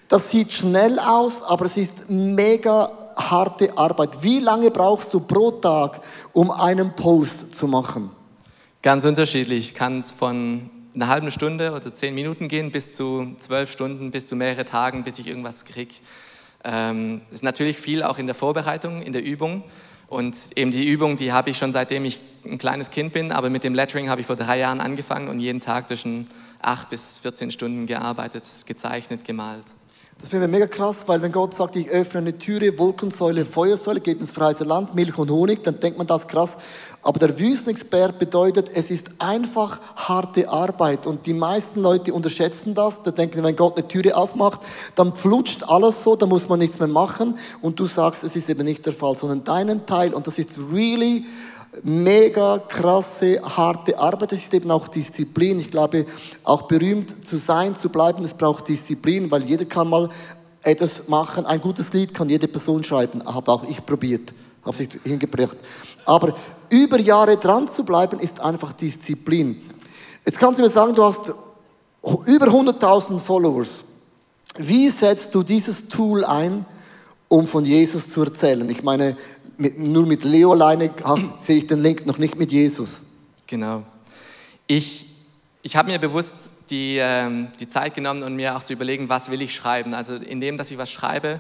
das 0.08 0.32
sieht 0.32 0.52
schnell 0.52 1.00
aus, 1.00 1.44
aber 1.44 1.66
es 1.66 1.78
ist 1.78 2.10
mega 2.10 2.92
harte 3.16 3.78
Arbeit. 3.78 4.22
Wie 4.22 4.40
lange 4.40 4.72
brauchst 4.72 5.14
du 5.14 5.20
pro 5.20 5.52
Tag, 5.52 6.00
um 6.34 6.52
einen 6.52 6.96
Post 6.96 7.54
zu 7.56 7.68
machen? 7.68 8.12
Ganz 8.82 9.06
unterschiedlich. 9.06 9.74
Kann 9.74 10.00
es 10.00 10.12
von 10.12 10.70
einer 10.96 11.08
halben 11.08 11.32
Stunde 11.32 11.74
oder 11.74 11.94
zehn 11.94 12.16
Minuten 12.16 12.48
gehen 12.48 12.72
bis 12.72 12.96
zu 12.96 13.34
zwölf 13.38 13.72
Stunden, 13.72 14.12
bis 14.12 14.28
zu 14.28 14.36
mehrere 14.36 14.66
Tagen, 14.66 15.04
bis 15.04 15.20
ich 15.20 15.28
irgendwas 15.28 15.66
kriege. 15.66 15.96
Ähm, 16.64 17.22
ist 17.32 17.44
natürlich 17.44 17.78
viel 17.78 18.04
auch 18.04 18.18
in 18.18 18.26
der 18.26 18.36
Vorbereitung, 18.36 19.02
in 19.02 19.14
der 19.14 19.24
Übung. 19.24 19.64
Und 20.08 20.38
eben 20.56 20.72
die 20.72 20.88
Übung, 20.88 21.18
die 21.18 21.34
habe 21.34 21.50
ich 21.50 21.58
schon 21.58 21.74
seitdem 21.74 22.06
ich 22.06 22.22
ein 22.46 22.58
kleines 22.58 22.92
Kind 22.92 23.12
bin, 23.12 23.32
aber 23.32 23.50
mit 23.50 23.64
dem 23.64 23.76
Lettering 23.76 24.10
habe 24.10 24.22
ich 24.22 24.28
vor 24.28 24.38
drei 24.38 24.58
Jahren 24.60 24.80
angefangen 24.80 25.28
und 25.28 25.40
jeden 25.40 25.60
Tag 25.60 25.88
zwischen 25.88 26.28
acht 26.62 26.90
bis 26.90 27.20
14 27.20 27.52
Stunden 27.52 27.88
gearbeitet, 27.88 28.46
gezeichnet, 28.66 29.26
gemalt. 29.26 29.66
Das 30.20 30.30
finde 30.30 30.48
ich 30.48 30.52
mega 30.52 30.66
krass, 30.66 31.04
weil 31.06 31.22
wenn 31.22 31.32
Gott 31.32 31.54
sagt, 31.54 31.76
ich 31.76 31.90
öffne 31.90 32.22
eine 32.22 32.38
Türe, 32.40 32.80
Wolkensäule, 32.80 33.46
Feuersäule, 33.46 34.00
geht 34.00 34.20
ins 34.20 34.32
freie 34.32 34.56
Land, 34.64 34.96
Milch 34.96 35.16
und 35.16 35.30
Honig, 35.30 35.64
dann 35.64 35.80
denkt 35.80 36.00
man 36.00 36.08
das 36.08 36.28
krass. 36.28 36.58
Aber 37.04 37.20
der 37.20 37.38
Wüstenexpert 37.38 38.18
bedeutet, 38.18 38.72
es 38.74 38.90
ist 38.90 39.12
einfach 39.20 39.80
harte 39.96 40.50
Arbeit. 40.50 41.06
Und 41.06 41.28
die 41.28 41.34
meisten 41.34 41.82
Leute 41.82 42.14
unterschätzen 42.14 42.74
das. 42.74 43.04
Da 43.04 43.12
denken, 43.12 43.44
wenn 43.44 43.56
Gott 43.56 43.78
eine 43.78 43.88
Türe 43.88 44.18
aufmacht, 44.18 44.62
dann 44.96 45.14
flutscht 45.14 45.64
alles 45.70 46.04
so, 46.04 46.16
da 46.16 46.26
muss 46.26 46.50
man 46.50 46.58
nichts 46.58 46.80
mehr 46.80 46.88
machen. 46.88 47.38
Und 47.62 47.80
du 47.80 47.86
sagst, 47.86 48.24
es 48.24 48.36
ist 48.36 48.50
eben 48.50 48.66
nicht 48.66 48.88
der 48.88 48.94
Fall, 48.94 49.16
sondern 49.16 49.44
deinen 49.44 49.86
Teil. 49.86 50.16
Und 50.16 50.26
das 50.26 50.40
ist 50.40 50.58
really 50.74 51.26
mega 51.84 52.60
krasse, 52.60 53.42
harte 53.44 53.98
Arbeit. 53.98 54.32
Das 54.32 54.40
ist 54.40 54.54
eben 54.54 54.72
auch 54.72 54.88
Disziplin. 54.88 55.60
Ich 55.60 55.72
glaube, 55.72 56.06
auch 56.44 56.64
berühmt 56.64 57.26
zu 57.26 57.38
sein, 57.38 57.76
zu 57.76 57.90
bleiben, 57.90 58.24
es 58.24 58.34
braucht 58.34 58.68
Disziplin, 58.68 59.30
weil 59.32 59.44
jeder 59.44 59.66
kann 59.66 59.90
mal 59.90 60.10
etwas 60.64 61.08
machen. 61.08 61.46
Ein 61.46 61.62
gutes 61.62 61.94
Lied 61.94 62.14
kann 62.14 62.30
jede 62.30 62.48
Person 62.48 62.84
schreiben. 62.84 63.24
Habe 63.26 63.52
auch 63.52 63.64
ich 63.64 63.86
probiert, 63.86 64.34
habe 64.66 64.76
sich 64.76 64.90
hingebracht. 65.04 65.58
Aber 66.06 66.36
über 66.70 67.00
Jahre 67.00 67.38
dran 67.38 67.68
zu 67.68 67.84
bleiben, 67.84 68.20
ist 68.20 68.40
einfach 68.40 68.74
Disziplin. 68.74 69.62
Jetzt 70.26 70.40
kannst 70.40 70.60
du 70.60 70.64
mir 70.64 70.70
sagen, 70.70 70.94
du 70.94 71.04
hast 71.04 71.34
über 72.26 72.48
100.000 72.48 73.20
Followers. 73.20 73.84
Wie 74.58 74.90
setzt 74.90 75.34
du 75.36 75.44
dieses 75.44 75.88
Tool 75.88 76.26
ein, 76.26 76.66
um 77.28 77.48
von 77.48 77.64
Jesus 77.64 78.10
zu 78.10 78.24
erzählen? 78.24 78.70
Ich 78.70 78.84
meine, 78.84 79.16
mit, 79.58 79.78
nur 79.78 80.06
mit 80.06 80.24
Leo 80.24 80.52
alleine 80.52 80.92
sehe 81.40 81.58
ich 81.58 81.68
den 81.68 81.80
Link 81.80 82.06
noch 82.06 82.18
nicht 82.18 82.38
mit 82.38 82.52
Jesus. 82.52 83.04
Genau. 83.48 83.84
Ich, 84.68 85.08
ich 85.62 85.76
habe 85.76 85.92
mir 85.92 86.00
bewusst 86.00 86.50
die, 86.70 86.98
ähm, 87.00 87.50
die 87.60 87.70
Zeit 87.70 87.96
genommen 87.96 88.24
und 88.24 88.36
mir 88.36 88.56
auch 88.56 88.64
zu 88.64 88.74
überlegen, 88.74 89.10
was 89.10 89.32
will 89.32 89.42
ich 89.42 89.56
schreiben. 89.56 89.94
Also 89.94 90.16
in 90.16 90.42
dem, 90.42 90.58
dass 90.58 90.72
ich 90.72 90.78
was 90.78 90.92
schreibe, 90.92 91.40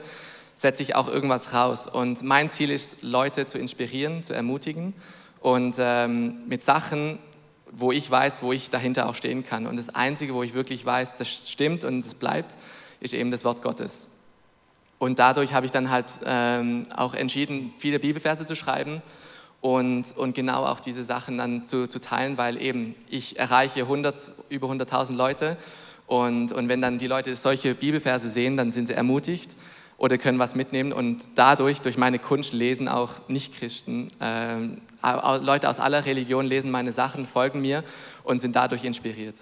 setze 0.55 0.81
ich 0.81 0.95
auch 0.95 1.07
irgendwas 1.07 1.53
raus. 1.53 1.87
Und 1.87 2.23
mein 2.23 2.49
Ziel 2.49 2.71
ist, 2.71 3.03
Leute 3.03 3.45
zu 3.45 3.57
inspirieren, 3.57 4.23
zu 4.23 4.33
ermutigen 4.33 4.93
und 5.39 5.75
ähm, 5.79 6.39
mit 6.47 6.63
Sachen, 6.63 7.19
wo 7.71 7.91
ich 7.91 8.09
weiß, 8.09 8.41
wo 8.41 8.53
ich 8.53 8.69
dahinter 8.69 9.07
auch 9.09 9.15
stehen 9.15 9.45
kann. 9.45 9.67
Und 9.67 9.77
das 9.77 9.89
Einzige, 9.89 10.33
wo 10.33 10.41
ich 10.41 10.53
wirklich 10.53 10.85
weiß, 10.85 11.17
das 11.17 11.49
stimmt 11.49 11.83
und 11.83 11.99
es 11.99 12.15
bleibt, 12.15 12.57
ist 13.01 13.13
eben 13.13 13.29
das 13.29 13.45
Wort 13.45 13.61
Gottes. 13.61 14.07
Und 14.99 15.19
dadurch 15.19 15.53
habe 15.53 15.65
ich 15.65 15.71
dann 15.71 15.89
halt 15.89 16.19
ähm, 16.25 16.87
auch 16.95 17.13
entschieden, 17.13 17.73
viele 17.77 17.99
Bibelverse 17.99 18.45
zu 18.45 18.55
schreiben 18.55 19.01
und, 19.61 20.15
und 20.17 20.33
genau 20.33 20.65
auch 20.65 20.79
diese 20.79 21.03
Sachen 21.03 21.37
dann 21.37 21.65
zu, 21.65 21.87
zu 21.87 21.99
teilen, 21.99 22.37
weil 22.37 22.61
eben 22.61 22.95
ich 23.09 23.37
erreiche 23.37 23.81
100, 23.81 24.31
über 24.49 24.67
100.000 24.67 25.15
Leute 25.15 25.57
und, 26.07 26.51
und 26.51 26.69
wenn 26.69 26.81
dann 26.81 26.97
die 26.97 27.07
Leute 27.07 27.35
solche 27.35 27.75
Bibelverse 27.75 28.29
sehen, 28.29 28.57
dann 28.57 28.71
sind 28.71 28.87
sie 28.87 28.93
ermutigt 28.93 29.55
oder 29.97 30.17
können 30.17 30.39
was 30.39 30.55
mitnehmen 30.55 30.93
und 30.93 31.27
dadurch, 31.35 31.81
durch 31.81 31.97
meine 31.97 32.17
Kunst 32.19 32.53
lesen 32.53 32.87
auch 32.87 33.13
Nichtchristen, 33.27 34.09
äh, 34.19 34.57
Leute 35.39 35.69
aus 35.69 35.79
aller 35.79 36.05
Religion 36.05 36.45
lesen 36.45 36.71
meine 36.71 36.91
Sachen, 36.91 37.25
folgen 37.25 37.61
mir 37.61 37.83
und 38.23 38.39
sind 38.39 38.55
dadurch 38.55 38.83
inspiriert. 38.83 39.35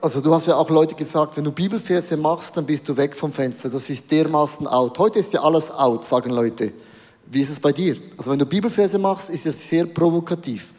Also 0.00 0.20
du 0.20 0.34
hast 0.34 0.46
ja 0.46 0.56
auch 0.56 0.68
Leute 0.68 0.94
gesagt, 0.94 1.36
wenn 1.36 1.44
du 1.44 1.52
Bibelverse 1.52 2.16
machst, 2.16 2.56
dann 2.56 2.66
bist 2.66 2.88
du 2.88 2.96
weg 2.96 3.14
vom 3.14 3.32
Fenster. 3.32 3.68
Das 3.68 3.88
ist 3.88 4.10
dermaßen 4.10 4.66
out. 4.66 4.98
Heute 4.98 5.20
ist 5.20 5.32
ja 5.32 5.42
alles 5.42 5.70
out, 5.70 6.04
sagen 6.04 6.30
Leute. 6.30 6.72
Wie 7.26 7.40
ist 7.40 7.50
es 7.50 7.60
bei 7.60 7.72
dir? 7.72 7.96
Also 8.16 8.32
wenn 8.32 8.38
du 8.38 8.46
Bibelverse 8.46 8.98
machst, 8.98 9.30
ist 9.30 9.46
es 9.46 9.68
sehr 9.68 9.86
provokativ. 9.86 10.72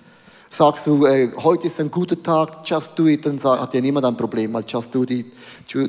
Sagst 0.50 0.88
du, 0.88 1.06
äh, 1.06 1.32
heute 1.38 1.67
ist 1.67 1.80
ein 1.80 1.91
guter 1.91 2.22
Tag, 2.22 2.60
just 2.65 2.98
do 2.98 3.08
it, 3.08 3.26
dann 3.26 3.41
hat 3.43 3.74
ja 3.74 3.82
niemand 3.82 4.06
ein 4.06 4.15
Problem, 4.15 4.54
weil 4.54 4.63
just 4.67 4.93
do 4.93 5.04
it, 5.04 5.26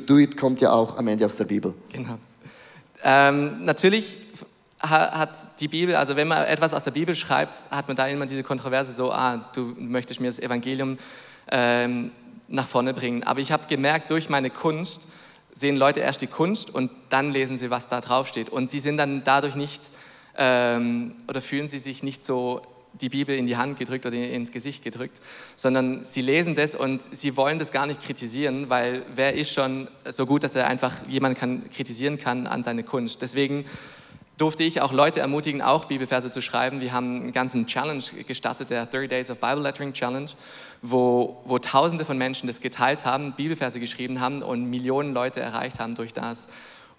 do 0.05 0.17
it 0.17 0.35
kommt 0.35 0.59
ja 0.61 0.71
auch 0.71 0.97
am 0.97 1.07
Ende 1.07 1.25
aus 1.25 1.37
der 1.37 1.45
Bibel. 1.45 1.73
Genau. 1.91 2.17
Ähm, 3.03 3.63
natürlich 3.63 4.17
hat 4.79 5.59
die 5.59 5.67
Bibel, 5.67 5.95
also 5.95 6.15
wenn 6.15 6.27
man 6.27 6.45
etwas 6.45 6.73
aus 6.73 6.83
der 6.85 6.91
Bibel 6.91 7.15
schreibt, 7.15 7.65
hat 7.69 7.87
man 7.87 7.97
da 7.97 8.07
immer 8.07 8.25
diese 8.25 8.43
Kontroverse 8.43 8.93
so, 8.95 9.11
ah, 9.11 9.49
du 9.53 9.73
möchtest 9.77 10.21
mir 10.21 10.27
das 10.27 10.39
Evangelium 10.39 10.97
ähm, 11.51 12.11
nach 12.49 12.67
vorne 12.67 12.93
bringen. 12.93 13.23
Aber 13.23 13.39
ich 13.39 13.51
habe 13.51 13.67
gemerkt, 13.67 14.11
durch 14.11 14.29
meine 14.29 14.49
Kunst 14.49 15.07
sehen 15.53 15.75
Leute 15.75 15.99
erst 15.99 16.21
die 16.21 16.27
Kunst 16.27 16.69
und 16.69 16.91
dann 17.09 17.31
lesen 17.31 17.57
sie, 17.57 17.69
was 17.69 17.89
da 17.89 18.01
drauf 18.01 18.27
steht. 18.27 18.49
Und 18.49 18.67
sie 18.67 18.79
sind 18.79 18.97
dann 18.97 19.23
dadurch 19.23 19.55
nicht, 19.55 19.91
ähm, 20.37 21.15
oder 21.27 21.41
fühlen 21.41 21.67
sie 21.67 21.79
sich 21.79 22.03
nicht 22.03 22.23
so 22.23 22.61
die 22.93 23.09
Bibel 23.09 23.35
in 23.35 23.45
die 23.45 23.57
Hand 23.57 23.77
gedrückt 23.77 24.05
oder 24.05 24.15
ins 24.15 24.51
Gesicht 24.51 24.83
gedrückt, 24.83 25.21
sondern 25.55 26.03
sie 26.03 26.21
lesen 26.21 26.55
das 26.55 26.75
und 26.75 26.99
sie 26.99 27.37
wollen 27.37 27.59
das 27.59 27.71
gar 27.71 27.85
nicht 27.85 28.01
kritisieren, 28.01 28.69
weil 28.69 29.03
wer 29.13 29.35
ist 29.35 29.51
schon 29.51 29.87
so 30.05 30.25
gut, 30.25 30.43
dass 30.43 30.55
er 30.55 30.67
einfach 30.67 30.95
jemanden 31.07 31.37
kann, 31.39 31.69
kritisieren 31.69 32.17
kann 32.17 32.47
an 32.47 32.63
seine 32.63 32.83
Kunst. 32.83 33.21
Deswegen 33.21 33.65
durfte 34.39 34.63
ich 34.63 34.81
auch 34.81 34.93
Leute 34.93 35.19
ermutigen, 35.19 35.61
auch 35.61 35.85
Bibelverse 35.85 36.31
zu 36.31 36.41
schreiben. 36.41 36.79
Wir 36.79 36.93
haben 36.93 37.17
einen 37.17 37.31
ganzen 37.33 37.67
Challenge 37.67 38.01
gestartet, 38.25 38.69
der 38.69 38.85
30 38.85 39.09
Days 39.09 39.29
of 39.29 39.39
Bible 39.39 39.61
Lettering 39.61 39.91
Challenge, 39.91 40.29
wo, 40.81 41.41
wo 41.43 41.59
Tausende 41.59 42.05
von 42.05 42.17
Menschen 42.17 42.47
das 42.47 42.61
geteilt 42.61 43.03
haben, 43.03 43.33
Bibelverse 43.33 43.81
geschrieben 43.81 44.21
haben 44.21 44.41
und 44.41 44.69
Millionen 44.69 45.13
Leute 45.13 45.41
erreicht 45.41 45.81
haben 45.81 45.93
durch 45.93 46.13
das. 46.13 46.47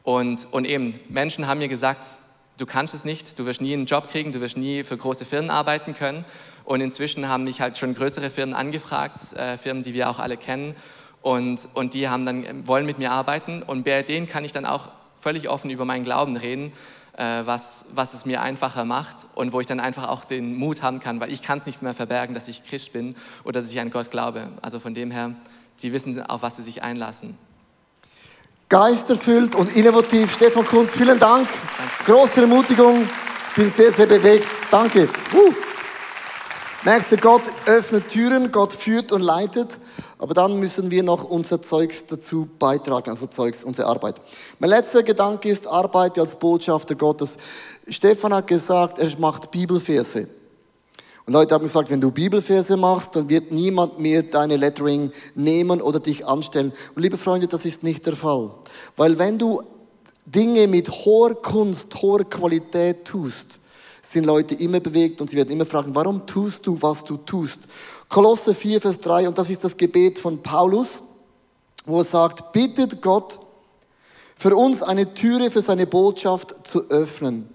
Und, 0.02 0.48
und 0.50 0.66
eben, 0.66 1.00
Menschen 1.08 1.46
haben 1.46 1.58
mir 1.58 1.68
gesagt, 1.68 2.18
du 2.58 2.66
kannst 2.66 2.92
es 2.92 3.06
nicht, 3.06 3.38
du 3.38 3.46
wirst 3.46 3.62
nie 3.62 3.72
einen 3.72 3.86
Job 3.86 4.10
kriegen, 4.10 4.32
du 4.32 4.42
wirst 4.42 4.58
nie 4.58 4.84
für 4.84 4.98
große 4.98 5.24
Firmen 5.24 5.50
arbeiten 5.50 5.94
können. 5.94 6.26
Und 6.66 6.82
inzwischen 6.82 7.26
haben 7.26 7.44
mich 7.44 7.62
halt 7.62 7.78
schon 7.78 7.94
größere 7.94 8.28
Firmen 8.28 8.54
angefragt, 8.54 9.32
äh, 9.32 9.56
Firmen, 9.56 9.82
die 9.82 9.94
wir 9.94 10.10
auch 10.10 10.18
alle 10.18 10.36
kennen. 10.36 10.76
Und, 11.22 11.68
und 11.72 11.94
die 11.94 12.10
haben 12.10 12.26
dann, 12.26 12.66
wollen 12.66 12.84
mit 12.84 12.98
mir 12.98 13.12
arbeiten. 13.12 13.62
Und 13.62 13.84
bei 13.84 14.02
denen 14.02 14.26
kann 14.26 14.44
ich 14.44 14.52
dann 14.52 14.66
auch 14.66 14.90
völlig 15.16 15.48
offen 15.48 15.70
über 15.70 15.86
meinen 15.86 16.04
Glauben 16.04 16.36
reden 16.36 16.72
was, 17.20 17.86
was 17.92 18.14
es 18.14 18.24
mir 18.24 18.40
einfacher 18.40 18.84
macht 18.84 19.26
und 19.34 19.52
wo 19.52 19.60
ich 19.60 19.66
dann 19.66 19.78
einfach 19.78 20.08
auch 20.08 20.24
den 20.24 20.56
Mut 20.56 20.80
haben 20.82 21.00
kann, 21.00 21.20
weil 21.20 21.30
ich 21.30 21.42
kann 21.42 21.58
es 21.58 21.66
nicht 21.66 21.82
mehr 21.82 21.92
verbergen, 21.92 22.34
dass 22.34 22.48
ich 22.48 22.64
Christ 22.64 22.92
bin 22.92 23.14
oder 23.44 23.60
dass 23.60 23.70
ich 23.70 23.78
an 23.78 23.90
Gott 23.90 24.10
glaube. 24.10 24.48
Also 24.62 24.80
von 24.80 24.94
dem 24.94 25.10
her, 25.10 25.34
die 25.80 25.92
wissen, 25.92 26.22
auf 26.24 26.42
was 26.42 26.56
sie 26.56 26.62
sich 26.62 26.82
einlassen. 26.82 27.36
Geisterfüllt 28.70 29.54
und 29.54 29.74
innovativ. 29.76 30.32
Stefan 30.32 30.64
Kunst, 30.64 30.94
vielen 30.94 31.18
Dank. 31.18 31.48
Danke. 31.48 32.12
Große 32.12 32.40
Ermutigung. 32.40 33.08
Bin 33.56 33.68
sehr, 33.68 33.92
sehr 33.92 34.06
bewegt. 34.06 34.48
Danke. 34.70 35.08
Uh. 35.34 35.52
Merkst 36.84 37.12
du, 37.12 37.16
Gott 37.18 37.42
öffnet 37.66 38.08
Türen, 38.08 38.50
Gott 38.50 38.72
führt 38.72 39.12
und 39.12 39.20
leitet. 39.20 39.78
Aber 40.20 40.34
dann 40.34 40.60
müssen 40.60 40.90
wir 40.90 41.02
noch 41.02 41.24
unser 41.24 41.62
Zeugs 41.62 42.04
dazu 42.06 42.46
beitragen, 42.58 43.08
also 43.08 43.26
Zeugs, 43.26 43.64
unsere 43.64 43.88
Arbeit. 43.88 44.20
Mein 44.58 44.68
letzter 44.68 45.02
Gedanke 45.02 45.48
ist, 45.48 45.66
arbeite 45.66 46.20
als 46.20 46.36
Botschafter 46.36 46.94
Gottes. 46.94 47.38
Stefan 47.88 48.34
hat 48.34 48.46
gesagt, 48.46 48.98
er 48.98 49.08
macht 49.18 49.50
Bibelverse. 49.50 50.28
Und 51.24 51.32
Leute 51.32 51.54
haben 51.54 51.62
gesagt, 51.62 51.88
wenn 51.88 52.02
du 52.02 52.10
Bibelverse 52.10 52.76
machst, 52.76 53.16
dann 53.16 53.30
wird 53.30 53.50
niemand 53.50 53.98
mehr 53.98 54.22
deine 54.22 54.58
Lettering 54.58 55.10
nehmen 55.34 55.80
oder 55.80 56.00
dich 56.00 56.26
anstellen. 56.26 56.74
Und 56.94 57.02
liebe 57.02 57.16
Freunde, 57.16 57.46
das 57.46 57.64
ist 57.64 57.82
nicht 57.82 58.04
der 58.04 58.14
Fall. 58.14 58.50
Weil 58.98 59.18
wenn 59.18 59.38
du 59.38 59.62
Dinge 60.26 60.66
mit 60.66 60.90
hoher 60.90 61.34
Kunst, 61.34 62.02
hoher 62.02 62.24
Qualität 62.24 63.06
tust, 63.06 63.58
sind 64.02 64.24
Leute 64.24 64.54
immer 64.54 64.80
bewegt 64.80 65.20
und 65.20 65.30
sie 65.30 65.36
werden 65.36 65.50
immer 65.50 65.66
fragen, 65.66 65.94
warum 65.94 66.26
tust 66.26 66.66
du, 66.66 66.80
was 66.80 67.04
du 67.04 67.16
tust? 67.18 67.60
Kolosse 68.08 68.54
4, 68.54 68.80
Vers 68.80 68.98
3, 68.98 69.28
und 69.28 69.38
das 69.38 69.50
ist 69.50 69.64
das 69.64 69.76
Gebet 69.76 70.18
von 70.18 70.42
Paulus, 70.42 71.02
wo 71.84 71.98
er 71.98 72.04
sagt, 72.04 72.52
bittet 72.52 73.02
Gott, 73.02 73.40
für 74.36 74.56
uns 74.56 74.82
eine 74.82 75.12
Türe 75.12 75.50
für 75.50 75.60
seine 75.60 75.86
Botschaft 75.86 76.66
zu 76.66 76.88
öffnen. 76.88 77.48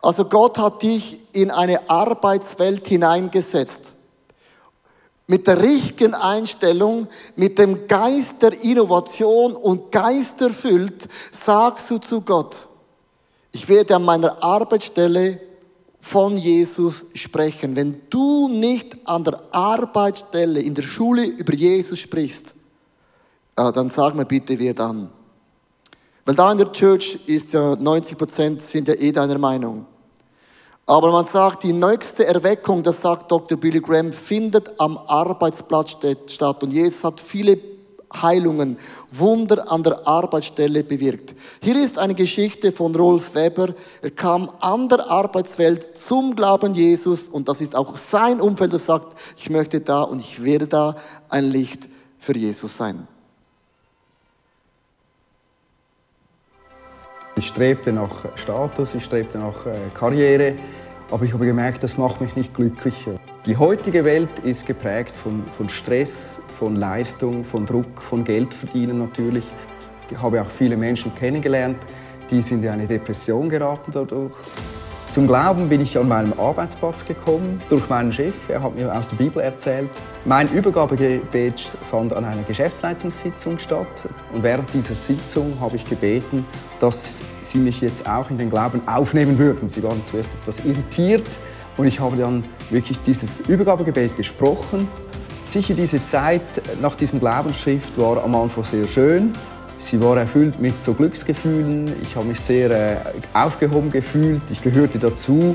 Also 0.00 0.24
Gott 0.24 0.58
hat 0.58 0.82
dich 0.82 1.20
in 1.32 1.50
eine 1.50 1.90
Arbeitswelt 1.90 2.86
hineingesetzt. 2.86 3.94
Mit 5.26 5.46
der 5.46 5.62
richtigen 5.62 6.14
Einstellung, 6.14 7.08
mit 7.36 7.58
dem 7.58 7.86
Geist 7.86 8.42
der 8.42 8.52
Innovation 8.62 9.54
und 9.54 9.90
Geist 9.92 10.40
erfüllt, 10.40 11.08
sagst 11.30 11.90
du 11.90 11.98
zu 11.98 12.20
Gott, 12.20 12.68
ich 13.52 13.68
werde 13.68 13.96
an 13.96 14.04
meiner 14.04 14.42
Arbeitsstelle 14.42 15.40
von 16.04 16.36
Jesus 16.36 17.06
sprechen. 17.14 17.76
Wenn 17.76 18.02
du 18.10 18.48
nicht 18.48 18.96
an 19.04 19.22
der 19.24 19.40
Arbeitsstelle, 19.52 20.60
in 20.60 20.74
der 20.74 20.82
Schule 20.82 21.24
über 21.24 21.54
Jesus 21.54 22.00
sprichst, 22.00 22.56
dann 23.54 23.88
sag 23.88 24.14
mir 24.14 24.26
bitte, 24.26 24.58
wer 24.58 24.74
dann. 24.74 25.08
Weil 26.24 26.34
da 26.34 26.50
in 26.52 26.58
der 26.58 26.72
Church 26.72 27.18
ist 27.26 27.52
ja 27.52 27.76
90 27.76 28.18
Prozent 28.18 28.62
sind 28.62 28.88
ja 28.88 28.94
eh 28.94 29.12
deiner 29.12 29.38
Meinung. 29.38 29.86
Aber 30.86 31.12
man 31.12 31.24
sagt, 31.24 31.62
die 31.62 31.72
nächste 31.72 32.26
Erweckung, 32.26 32.82
das 32.82 33.00
sagt 33.00 33.30
Dr. 33.30 33.56
Billy 33.56 33.80
Graham, 33.80 34.12
findet 34.12 34.80
am 34.80 34.98
Arbeitsplatz 34.98 35.96
statt. 36.26 36.62
Und 36.64 36.72
Jesus 36.72 37.04
hat 37.04 37.20
viele 37.20 37.56
Heilungen, 38.20 38.78
Wunder 39.10 39.70
an 39.70 39.82
der 39.82 40.06
Arbeitsstelle 40.06 40.84
bewirkt. 40.84 41.34
Hier 41.62 41.82
ist 41.82 41.98
eine 41.98 42.14
Geschichte 42.14 42.72
von 42.72 42.94
Rolf 42.94 43.34
Weber. 43.34 43.74
Er 44.02 44.10
kam 44.10 44.50
an 44.60 44.88
der 44.88 45.10
Arbeitswelt 45.10 45.96
zum 45.96 46.34
Glauben 46.36 46.74
Jesus 46.74 47.28
und 47.28 47.48
das 47.48 47.60
ist 47.60 47.76
auch 47.76 47.96
sein 47.96 48.40
Umfeld, 48.40 48.72
das 48.72 48.86
sagt, 48.86 49.16
ich 49.36 49.50
möchte 49.50 49.80
da 49.80 50.02
und 50.02 50.20
ich 50.20 50.42
werde 50.42 50.66
da 50.66 50.96
ein 51.28 51.44
Licht 51.44 51.88
für 52.18 52.36
Jesus 52.36 52.76
sein. 52.76 53.06
Ich 57.34 57.46
strebte 57.48 57.92
nach 57.92 58.36
Status, 58.36 58.94
ich 58.94 59.04
strebte 59.04 59.38
nach 59.38 59.64
äh, 59.64 59.74
Karriere, 59.94 60.56
aber 61.12 61.26
ich 61.26 61.34
habe 61.34 61.44
gemerkt, 61.44 61.82
das 61.82 61.98
macht 61.98 62.20
mich 62.20 62.34
nicht 62.36 62.54
glücklicher. 62.54 63.12
Die 63.44 63.56
heutige 63.56 64.04
Welt 64.04 64.38
ist 64.40 64.66
geprägt 64.66 65.12
von, 65.12 65.44
von 65.56 65.68
Stress, 65.68 66.40
von 66.58 66.74
Leistung, 66.76 67.44
von 67.44 67.66
Druck, 67.66 68.00
von 68.00 68.24
Geld 68.24 68.54
verdienen 68.54 68.98
natürlich. 68.98 69.44
Ich 70.10 70.18
habe 70.18 70.40
auch 70.40 70.48
viele 70.48 70.76
Menschen 70.76 71.14
kennengelernt, 71.14 71.76
die 72.30 72.40
sind 72.40 72.64
in 72.64 72.70
eine 72.70 72.86
Depression 72.86 73.48
geraten 73.48 73.92
dadurch. 73.92 74.32
Zum 75.10 75.26
Glauben 75.26 75.68
bin 75.68 75.82
ich 75.82 75.98
an 75.98 76.08
meinem 76.08 76.32
Arbeitsplatz 76.40 77.04
gekommen, 77.04 77.60
durch 77.68 77.86
meinen 77.90 78.10
Chef. 78.10 78.32
Er 78.48 78.62
hat 78.62 78.74
mir 78.74 78.90
aus 78.96 79.10
der 79.10 79.16
Bibel 79.16 79.42
erzählt. 79.42 79.90
Mein 80.24 80.50
Übergabegebet 80.50 81.60
fand 81.90 82.14
an 82.14 82.24
einer 82.24 82.42
Geschäftsleitungssitzung 82.44 83.58
statt. 83.58 83.86
Und 84.32 84.42
während 84.42 84.72
dieser 84.72 84.94
Sitzung 84.94 85.58
habe 85.60 85.76
ich 85.76 85.84
gebeten, 85.84 86.46
dass 86.82 87.22
sie 87.42 87.58
mich 87.58 87.80
jetzt 87.80 88.06
auch 88.06 88.28
in 88.28 88.36
den 88.36 88.50
Glauben 88.50 88.86
aufnehmen 88.86 89.38
würden. 89.38 89.68
Sie 89.68 89.82
waren 89.82 90.04
zuerst 90.04 90.34
etwas 90.34 90.64
irritiert 90.64 91.24
und 91.76 91.86
ich 91.86 92.00
habe 92.00 92.16
dann 92.16 92.44
wirklich 92.70 92.98
dieses 93.06 93.40
Übergabegebet 93.40 94.16
gesprochen 94.16 94.88
Sicher 95.52 95.74
diese 95.74 96.02
Zeit 96.02 96.40
nach 96.80 96.94
diesem 96.94 97.20
Glaubensschrift 97.20 97.98
war 98.00 98.24
am 98.24 98.34
Anfang 98.34 98.64
sehr 98.64 98.86
schön. 98.86 99.32
Sie 99.78 100.00
war 100.00 100.16
erfüllt 100.16 100.58
mit 100.60 100.82
so 100.82 100.94
Glücksgefühlen. 100.94 101.92
Ich 102.00 102.16
habe 102.16 102.26
mich 102.26 102.40
sehr 102.40 102.70
äh, 102.70 102.96
aufgehoben 103.34 103.90
gefühlt. 103.90 104.40
Ich 104.50 104.62
gehörte 104.62 104.98
dazu. 104.98 105.54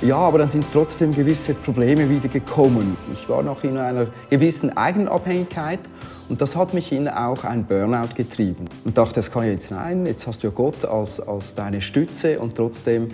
Ja, 0.00 0.16
aber 0.16 0.38
dann 0.38 0.46
sind 0.46 0.64
trotzdem 0.72 1.12
gewisse 1.12 1.54
Probleme 1.54 2.08
wieder 2.08 2.28
gekommen. 2.28 2.96
Ich 3.12 3.28
war 3.28 3.42
noch 3.42 3.64
in 3.64 3.76
einer 3.76 4.06
gewissen 4.30 4.76
Eigenabhängigkeit 4.76 5.80
und 6.28 6.40
das 6.40 6.54
hat 6.54 6.72
mich 6.72 6.92
in 6.92 7.08
auch 7.08 7.42
ein 7.42 7.64
Burnout 7.64 8.14
getrieben. 8.14 8.66
Und 8.84 8.96
dachte, 8.96 9.16
das 9.16 9.32
kann 9.32 9.46
jetzt 9.46 9.72
nein, 9.72 10.06
jetzt 10.06 10.24
hast 10.28 10.44
du 10.44 10.46
ja 10.46 10.52
Gott 10.54 10.84
als, 10.84 11.18
als 11.18 11.56
deine 11.56 11.80
Stütze 11.80 12.38
und 12.38 12.54
trotzdem 12.54 13.08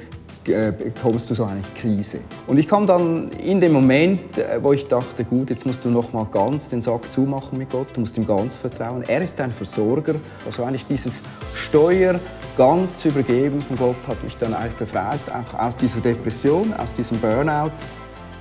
äh, 0.46 0.72
kommst 1.00 1.30
du 1.30 1.34
so 1.34 1.44
eine 1.44 1.62
Krise. 1.74 2.18
Und 2.46 2.58
ich 2.58 2.68
kam 2.68 2.86
dann 2.86 3.30
in 3.30 3.62
dem 3.62 3.72
Moment, 3.72 4.36
äh, 4.36 4.62
wo 4.62 4.74
ich 4.74 4.86
dachte, 4.86 5.24
gut, 5.24 5.48
jetzt 5.48 5.64
musst 5.64 5.86
du 5.86 5.88
noch 5.88 6.12
mal 6.12 6.26
ganz 6.30 6.68
den 6.68 6.82
Sack 6.82 7.10
zumachen 7.10 7.56
mit 7.56 7.70
Gott, 7.70 7.86
du 7.94 8.00
musst 8.00 8.18
ihm 8.18 8.26
ganz 8.26 8.56
vertrauen. 8.56 9.04
Er 9.08 9.22
ist 9.22 9.38
dein 9.38 9.54
Versorger. 9.54 10.16
Also 10.44 10.64
eigentlich 10.64 10.84
dieses 10.84 11.22
Steuer 11.54 12.20
ganz 12.56 12.98
zu 12.98 13.08
übergeben 13.08 13.60
von 13.60 13.76
Gott 13.76 14.08
hat 14.08 14.22
mich 14.22 14.36
dann 14.36 14.54
eigentlich 14.54 14.74
befreit, 14.74 15.20
auch 15.30 15.58
aus 15.58 15.76
dieser 15.76 16.00
Depression, 16.00 16.72
aus 16.74 16.94
diesem 16.94 17.18
Burnout. 17.18 17.72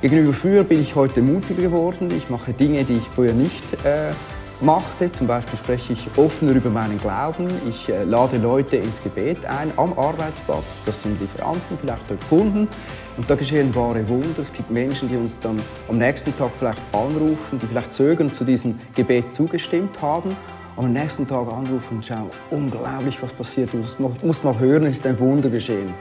Gegenüber 0.02 0.34
früher 0.34 0.64
bin 0.64 0.82
ich 0.82 0.96
heute 0.96 1.22
mutiger 1.22 1.62
geworden. 1.62 2.10
Ich 2.16 2.30
mache 2.30 2.54
Dinge, 2.54 2.84
die 2.84 2.98
ich 2.98 3.08
früher 3.16 3.34
nicht 3.34 3.64
äh, 3.86 4.12
machte. 4.60 5.12
Zum 5.12 5.28
Beispiel 5.28 5.58
spreche 5.58 5.94
ich 5.94 6.08
offener 6.18 6.54
über 6.54 6.70
meinen 6.70 7.00
Glauben. 7.00 7.48
Ich 7.70 7.90
äh, 7.90 8.04
lade 8.04 8.38
Leute 8.38 8.78
ins 8.78 9.02
Gebet 9.02 9.46
ein 9.46 9.72
am 9.78 9.98
Arbeitsplatz. 9.98 10.82
Das 10.86 11.02
sind 11.02 11.20
Lieferanten, 11.22 11.78
vielleicht 11.80 12.04
auch 12.12 12.30
Kunden. 12.30 12.68
Und 13.16 13.30
da 13.30 13.36
geschehen 13.36 13.74
wahre 13.76 14.08
Wunder. 14.10 14.42
Es 14.42 14.52
gibt 14.52 14.72
Menschen, 14.72 15.08
die 15.08 15.16
uns 15.16 15.40
dann 15.40 15.62
am 15.88 15.98
nächsten 15.98 16.36
Tag 16.38 16.52
vielleicht 16.58 16.82
anrufen, 16.92 17.60
die 17.62 17.68
vielleicht 17.68 17.94
zögern 17.94 18.34
zu 18.34 18.44
diesem 18.44 18.80
Gebet 18.96 19.34
zugestimmt 19.34 20.02
haben. 20.02 20.36
Am 20.76 20.92
nächsten 20.92 21.28
Tag 21.28 21.48
anrufen 21.48 21.98
und 21.98 22.06
schauen, 22.06 22.32
unglaublich, 22.50 23.22
was 23.22 23.32
passiert. 23.32 23.70
Du 23.72 23.78
musst, 24.24 24.44
mal 24.44 24.58
hören, 24.58 24.86
es 24.86 24.98
ist 24.98 25.06
ein 25.06 25.20
Wunder 25.20 25.50
geschehen. 25.50 25.94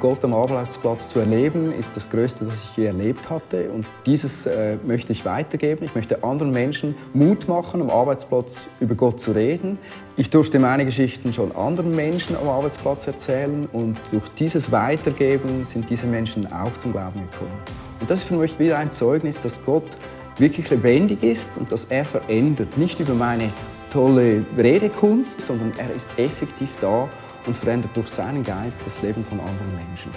Gott 0.00 0.24
am 0.24 0.32
Arbeitsplatz 0.32 1.10
zu 1.10 1.18
erleben, 1.18 1.70
ist 1.72 1.96
das 1.96 2.08
Größte, 2.08 2.46
das 2.46 2.64
ich 2.64 2.76
je 2.78 2.86
erlebt 2.86 3.28
hatte. 3.28 3.68
Und 3.70 3.86
dieses 4.06 4.46
äh, 4.46 4.78
möchte 4.86 5.12
ich 5.12 5.26
weitergeben. 5.26 5.84
Ich 5.84 5.94
möchte 5.94 6.24
anderen 6.24 6.50
Menschen 6.50 6.94
Mut 7.12 7.46
machen, 7.46 7.82
am 7.82 7.90
Arbeitsplatz 7.90 8.64
über 8.80 8.94
Gott 8.94 9.20
zu 9.20 9.32
reden. 9.32 9.78
Ich 10.16 10.30
durfte 10.30 10.58
meine 10.58 10.86
Geschichten 10.86 11.34
schon 11.34 11.54
anderen 11.54 11.94
Menschen 11.94 12.36
am 12.36 12.48
Arbeitsplatz 12.48 13.06
erzählen. 13.06 13.68
Und 13.70 13.98
durch 14.12 14.28
dieses 14.38 14.72
Weitergeben 14.72 15.62
sind 15.66 15.90
diese 15.90 16.06
Menschen 16.06 16.50
auch 16.50 16.72
zum 16.78 16.92
Glauben 16.92 17.20
gekommen. 17.30 17.58
Und 18.00 18.08
das 18.08 18.20
ist 18.20 18.28
für 18.28 18.36
mich 18.36 18.58
wieder 18.58 18.78
ein 18.78 18.90
Zeugnis, 18.90 19.40
dass 19.40 19.62
Gott 19.62 19.98
wirklich 20.38 20.70
lebendig 20.70 21.22
ist 21.22 21.58
und 21.58 21.70
dass 21.70 21.84
er 21.84 22.06
verändert. 22.06 22.78
Nicht 22.78 22.98
über 22.98 23.14
meine 23.14 23.50
tolle 23.96 24.44
Redekunst, 24.58 25.40
sondern 25.40 25.72
er 25.78 25.94
ist 25.94 26.10
effektiv 26.18 26.68
da 26.82 27.08
und 27.46 27.56
verändert 27.56 27.92
durch 27.94 28.08
seinen 28.08 28.44
Geist 28.44 28.82
das 28.84 29.00
Leben 29.00 29.24
von 29.24 29.40
anderen 29.40 29.74
Menschen. 29.74 30.10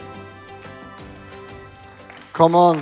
Come 2.33 2.57
on. 2.57 2.77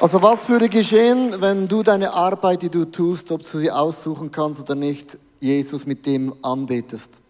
Also 0.00 0.20
was 0.20 0.48
würde 0.48 0.68
geschehen, 0.68 1.36
wenn 1.38 1.68
du 1.68 1.84
deine 1.84 2.12
Arbeit, 2.12 2.62
die 2.62 2.70
du 2.70 2.86
tust, 2.86 3.30
ob 3.30 3.48
du 3.48 3.58
sie 3.60 3.70
aussuchen 3.70 4.32
kannst 4.32 4.58
oder 4.58 4.74
nicht, 4.74 5.16
Jesus 5.38 5.86
mit 5.86 6.04
dem 6.06 6.34
anbetest? 6.42 7.20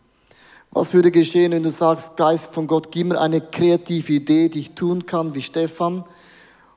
Was 0.70 0.94
würde 0.94 1.10
geschehen, 1.10 1.52
wenn 1.52 1.62
du 1.62 1.70
sagst, 1.70 2.16
Geist 2.16 2.54
von 2.54 2.66
Gott, 2.66 2.90
gib 2.90 3.08
mir 3.08 3.20
eine 3.20 3.42
kreative 3.42 4.14
Idee, 4.14 4.48
die 4.48 4.60
ich 4.60 4.70
tun 4.70 5.04
kann, 5.04 5.34
wie 5.34 5.42
Stefan, 5.42 6.04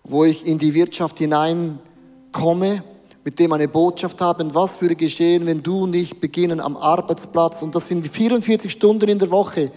wo 0.04 0.25
ich 0.25 0.45
in 0.45 0.58
die 0.58 0.73
Wirtschaft 0.73 1.19
hineinkomme 1.19 2.84
mit 3.25 3.39
dem 3.39 3.51
eine 3.53 3.67
Botschaft 3.67 4.21
haben, 4.21 4.53
was 4.53 4.79
würde 4.79 4.95
geschehen, 4.95 5.47
wenn 5.47 5.63
du 5.63 5.81
und 5.81 5.95
ich 5.95 6.19
beginnen 6.19 6.59
am 6.59 6.77
Arbeitsplatz, 6.77 7.63
und 7.63 7.73
das 7.73 7.88
sind 7.88 8.07
44 8.07 8.71
Stunden 8.71 9.09
in 9.09 9.17
der 9.17 9.31
Woche, 9.31 9.71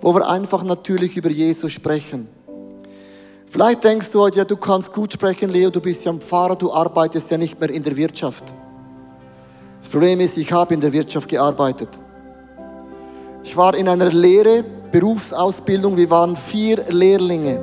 wo 0.00 0.12
wir 0.12 0.28
einfach 0.28 0.64
natürlich 0.64 1.16
über 1.16 1.30
Jesus 1.30 1.70
sprechen. 1.70 2.26
Vielleicht 3.48 3.84
denkst 3.84 4.10
du 4.10 4.20
heute, 4.20 4.38
ja, 4.38 4.44
du 4.44 4.56
kannst 4.56 4.92
gut 4.92 5.12
sprechen, 5.12 5.50
Leo, 5.50 5.70
du 5.70 5.80
bist 5.80 6.04
ja 6.04 6.10
ein 6.10 6.20
Pfarrer, 6.20 6.56
du 6.56 6.72
arbeitest 6.72 7.30
ja 7.30 7.38
nicht 7.38 7.60
mehr 7.60 7.70
in 7.70 7.84
der 7.84 7.96
Wirtschaft. 7.96 8.42
Das 9.78 9.88
Problem 9.88 10.18
ist, 10.18 10.36
ich 10.36 10.50
habe 10.50 10.74
in 10.74 10.80
der 10.80 10.92
Wirtschaft 10.92 11.28
gearbeitet. 11.28 11.90
Ich 13.44 13.56
war 13.56 13.76
in 13.76 13.88
einer 13.88 14.10
Lehre, 14.10 14.64
Berufsausbildung, 14.90 15.96
wir 15.96 16.10
waren 16.10 16.34
vier 16.34 16.84
Lehrlinge. 16.88 17.60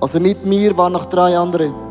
Also 0.00 0.18
mit 0.18 0.44
mir 0.44 0.76
waren 0.76 0.94
noch 0.94 1.04
drei 1.04 1.38
andere. 1.38 1.89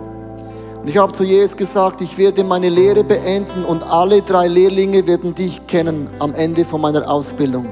Und 0.82 0.88
ich 0.88 0.98
habe 0.98 1.12
zu 1.12 1.24
Jesus 1.24 1.58
gesagt, 1.58 2.00
ich 2.02 2.18
werde 2.18 2.44
meine 2.44 2.70
Lehre 2.70 3.04
beenden 3.04 3.66
und 3.66 3.84
alle 3.84 4.22
drei 4.22 4.48
Lehrlinge 4.48 5.06
werden 5.06 5.36
dich 5.36 5.68
kennen 5.68 6.10
am 6.20 6.34
Ende 6.34 6.64
von 6.64 6.80
meiner 6.80 7.10
Ausbildung. 7.10 7.68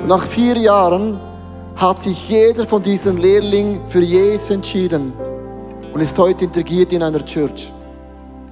Und 0.00 0.08
nach 0.08 0.24
vier 0.24 0.56
Jahren 0.56 1.20
hat 1.76 2.00
sich 2.00 2.28
jeder 2.28 2.66
von 2.66 2.82
diesen 2.82 3.18
Lehrlingen 3.18 3.86
für 3.86 4.00
Jesus 4.00 4.50
entschieden 4.50 5.12
und 5.92 6.00
ist 6.00 6.18
heute 6.18 6.44
integriert 6.46 6.92
in 6.92 7.04
einer 7.04 7.24
Church. 7.24 7.72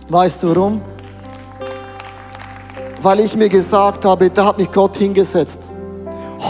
Weißt 0.08 0.42
du 0.42 0.48
warum? 0.48 0.80
Weil 3.02 3.20
ich 3.20 3.34
mir 3.34 3.48
gesagt 3.48 4.04
habe, 4.04 4.30
da 4.30 4.46
hat 4.46 4.58
mich 4.58 4.70
Gott 4.70 4.96
hingesetzt. 4.96 5.70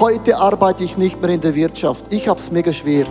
Heute 0.01 0.37
arbeite 0.37 0.85
ich 0.85 0.99
nicht 0.99 1.21
mehr 1.21 1.31
in 1.31 1.41
der 1.41 1.55
Wirtschaft. 1.55 2.07
Ich 2.11 2.29
habe 2.29 2.39
es 2.39 2.51
mega 2.51 2.73
schwer. 2.73 3.07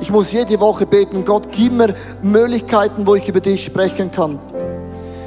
Ich 0.00 0.10
muss 0.10 0.30
jede 0.30 0.60
Woche 0.60 0.86
beten, 0.86 1.24
Gott, 1.24 1.48
gib 1.50 1.72
mir 1.72 1.94
Möglichkeiten, 2.22 3.06
wo 3.06 3.16
ich 3.16 3.28
über 3.28 3.40
dich 3.40 3.64
sprechen 3.64 4.10
kann. 4.10 4.38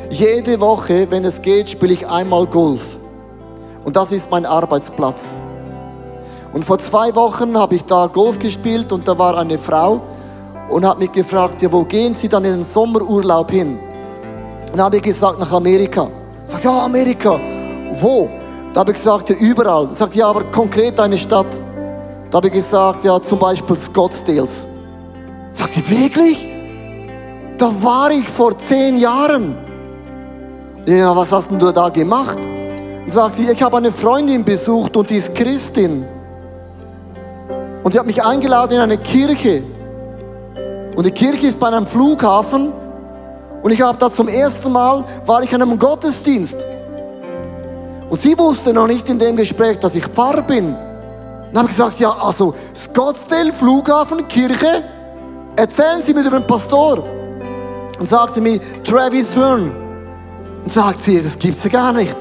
Jede 0.10 0.60
Woche, 0.60 1.08
wenn 1.10 1.26
es 1.26 1.42
geht, 1.42 1.70
spiele 1.70 1.94
ich 1.94 2.08
einmal 2.08 2.46
Golf. 2.46 2.98
Und 3.84 3.96
das 3.96 4.12
ist 4.12 4.30
mein 4.32 4.46
Arbeitsplatz. 4.46 5.24
Und 6.54 6.66
vor 6.66 6.78
zwei 6.78 7.14
Wochen 7.16 7.58
habe 7.58 7.76
ich 7.76 7.84
da 7.84 8.08
Golf 8.08 8.40
gespielt 8.40 8.92
und 8.92 9.08
da 9.08 9.18
war 9.18 9.38
eine 9.38 9.58
Frau 9.58 10.02
und 10.70 10.86
hat 10.86 11.00
mich 11.00 11.12
gefragt, 11.12 11.62
ja, 11.62 11.72
wo 11.72 11.84
gehen 11.84 12.14
Sie 12.14 12.30
dann 12.30 12.46
in 12.46 12.52
den 12.52 12.64
Sommerurlaub 12.64 13.52
hin? 13.52 13.78
Dann 14.72 14.82
habe 14.82 14.98
ich 14.98 15.04
gesagt, 15.04 15.40
nach 15.40 15.52
Amerika. 15.52 16.10
Sage, 16.46 16.64
ja, 16.64 16.86
Amerika. 16.86 17.40
Wo? 18.00 18.30
Da 18.74 18.82
habe 18.82 18.92
ich 18.92 18.98
gesagt, 18.98 19.30
ja, 19.30 19.36
überall. 19.36 19.90
Sagt, 19.94 20.16
ja, 20.16 20.28
aber 20.28 20.44
konkret 20.46 21.00
eine 21.00 21.18
Stadt. 21.18 21.48
Da 22.32 22.38
habe 22.38 22.48
ich 22.48 22.54
gesagt, 22.54 23.04
ja, 23.04 23.20
zum 23.20 23.38
Beispiel 23.38 23.76
Scottsdales. 23.76 24.66
Sagt 25.52 25.74
sie, 25.74 25.90
wirklich? 25.90 26.48
Da 27.58 27.70
war 27.84 28.10
ich 28.10 28.28
vor 28.28 28.58
zehn 28.58 28.98
Jahren. 28.98 29.58
Ja, 30.86 31.14
was 31.14 31.30
hast 31.30 31.52
denn 31.52 31.60
du 31.60 31.74
da 31.74 31.90
gemacht? 31.90 32.38
Sagt 33.06 33.36
sie, 33.36 33.52
ich 33.52 33.62
habe 33.62 33.76
eine 33.76 33.92
Freundin 33.92 34.46
besucht 34.46 34.96
und 34.96 35.10
die 35.10 35.18
ist 35.18 35.36
Christin. 35.36 36.06
Und 37.84 37.94
die 37.94 38.00
hat 38.00 38.06
mich 38.06 38.24
eingeladen 38.24 38.78
in 38.78 38.80
eine 38.80 38.98
Kirche. 38.98 39.64
Und 40.96 41.06
die 41.06 41.12
Kirche 41.12 41.48
ist 41.48 41.60
bei 41.60 41.68
einem 41.68 41.86
Flughafen. 41.86 42.72
Und 43.62 43.72
ich 43.72 43.82
habe 43.82 43.98
da 43.98 44.10
zum 44.10 44.30
ersten 44.30 44.72
Mal, 44.72 45.04
war 45.26 45.44
ich 45.44 45.54
an 45.54 45.62
einem 45.62 45.78
Gottesdienst. 45.78 46.66
Und 48.10 48.18
sie 48.18 48.38
wusste 48.38 48.74
noch 48.74 48.88
nicht 48.88 49.10
in 49.10 49.20
dem 49.20 49.36
Gespräch, 49.36 49.80
dass 49.80 49.96
ich 49.96 50.06
Pfarrer 50.06 50.44
bin. 50.44 50.78
Dann 51.52 51.64
habe 51.64 51.70
ich 51.70 51.76
gesagt, 51.76 52.00
ja, 52.00 52.12
also 52.12 52.54
Scottsdale, 52.74 53.52
Flughafen, 53.52 54.28
Kirche, 54.28 54.84
erzählen 55.56 56.02
Sie 56.02 56.14
mir 56.14 56.22
über 56.22 56.40
den 56.40 56.48
Pastor. 56.48 57.04
Und 58.00 58.08
sagt 58.08 58.34
sie 58.34 58.42
mir, 58.42 58.60
Travis 58.84 59.36
Hearn. 59.36 59.72
Und 60.64 60.72
sagt 60.72 61.00
sie, 61.02 61.22
das 61.22 61.38
gibt's 61.38 61.64
ja 61.64 61.70
gar 61.70 61.94
nicht. 61.94 62.16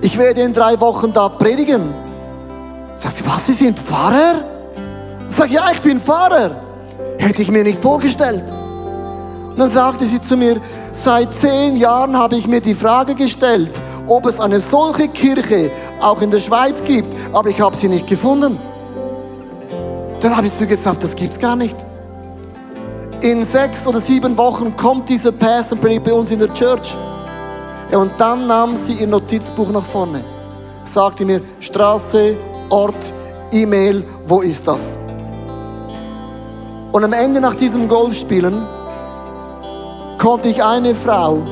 Ich 0.00 0.16
werde 0.16 0.42
in 0.42 0.52
drei 0.52 0.80
Wochen 0.80 1.12
da 1.12 1.28
predigen. 1.28 1.94
Sagt 2.94 3.16
sie, 3.16 3.26
was, 3.26 3.46
Sie 3.46 3.52
sind 3.52 3.78
Pfarrer? 3.78 4.42
Sag 5.26 5.50
ja, 5.50 5.70
ich 5.70 5.80
bin 5.80 6.00
Pfarrer. 6.00 6.52
Hätte 7.18 7.42
ich 7.42 7.50
mir 7.50 7.62
nicht 7.62 7.82
vorgestellt. 7.82 8.44
Und 9.48 9.58
dann 9.58 9.70
sagte 9.70 10.06
sie 10.06 10.20
zu 10.20 10.36
mir, 10.36 10.60
seit 10.92 11.34
zehn 11.34 11.76
Jahren 11.76 12.16
habe 12.16 12.36
ich 12.36 12.46
mir 12.46 12.60
die 12.60 12.74
Frage 12.74 13.14
gestellt, 13.14 13.72
ob 14.08 14.26
es 14.26 14.40
eine 14.40 14.60
solche 14.60 15.08
Kirche 15.08 15.70
auch 16.00 16.20
in 16.22 16.30
der 16.30 16.40
Schweiz 16.40 16.82
gibt, 16.82 17.14
aber 17.32 17.50
ich 17.50 17.60
habe 17.60 17.76
sie 17.76 17.88
nicht 17.88 18.06
gefunden. 18.06 18.58
Dann 20.20 20.36
habe 20.36 20.48
ich 20.48 20.56
zu 20.56 20.66
gesagt, 20.66 21.04
das 21.04 21.14
gibt 21.14 21.32
es 21.32 21.38
gar 21.38 21.54
nicht. 21.54 21.76
In 23.20 23.44
sechs 23.44 23.86
oder 23.86 24.00
sieben 24.00 24.36
Wochen 24.36 24.74
kommt 24.76 25.08
dieser 25.08 25.32
Pastor 25.32 25.78
bei 25.78 26.12
uns 26.12 26.30
in 26.30 26.38
der 26.38 26.52
Church. 26.54 26.94
Und 27.92 28.12
dann 28.18 28.46
nahm 28.46 28.76
sie 28.76 28.94
ihr 28.94 29.06
Notizbuch 29.06 29.70
nach 29.70 29.84
vorne. 29.84 30.24
Sagte 30.84 31.24
mir, 31.24 31.40
Straße, 31.60 32.36
Ort, 32.70 33.12
E-Mail, 33.52 34.04
wo 34.26 34.40
ist 34.40 34.66
das? 34.66 34.96
Und 36.92 37.04
am 37.04 37.12
Ende 37.12 37.40
nach 37.40 37.54
diesem 37.54 37.88
Golfspielen 37.88 38.66
konnte 40.18 40.48
ich 40.48 40.62
eine 40.62 40.94
Frau 40.94 41.42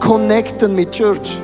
connecten 0.00 0.74
mit 0.74 0.90
Church. 0.90 1.40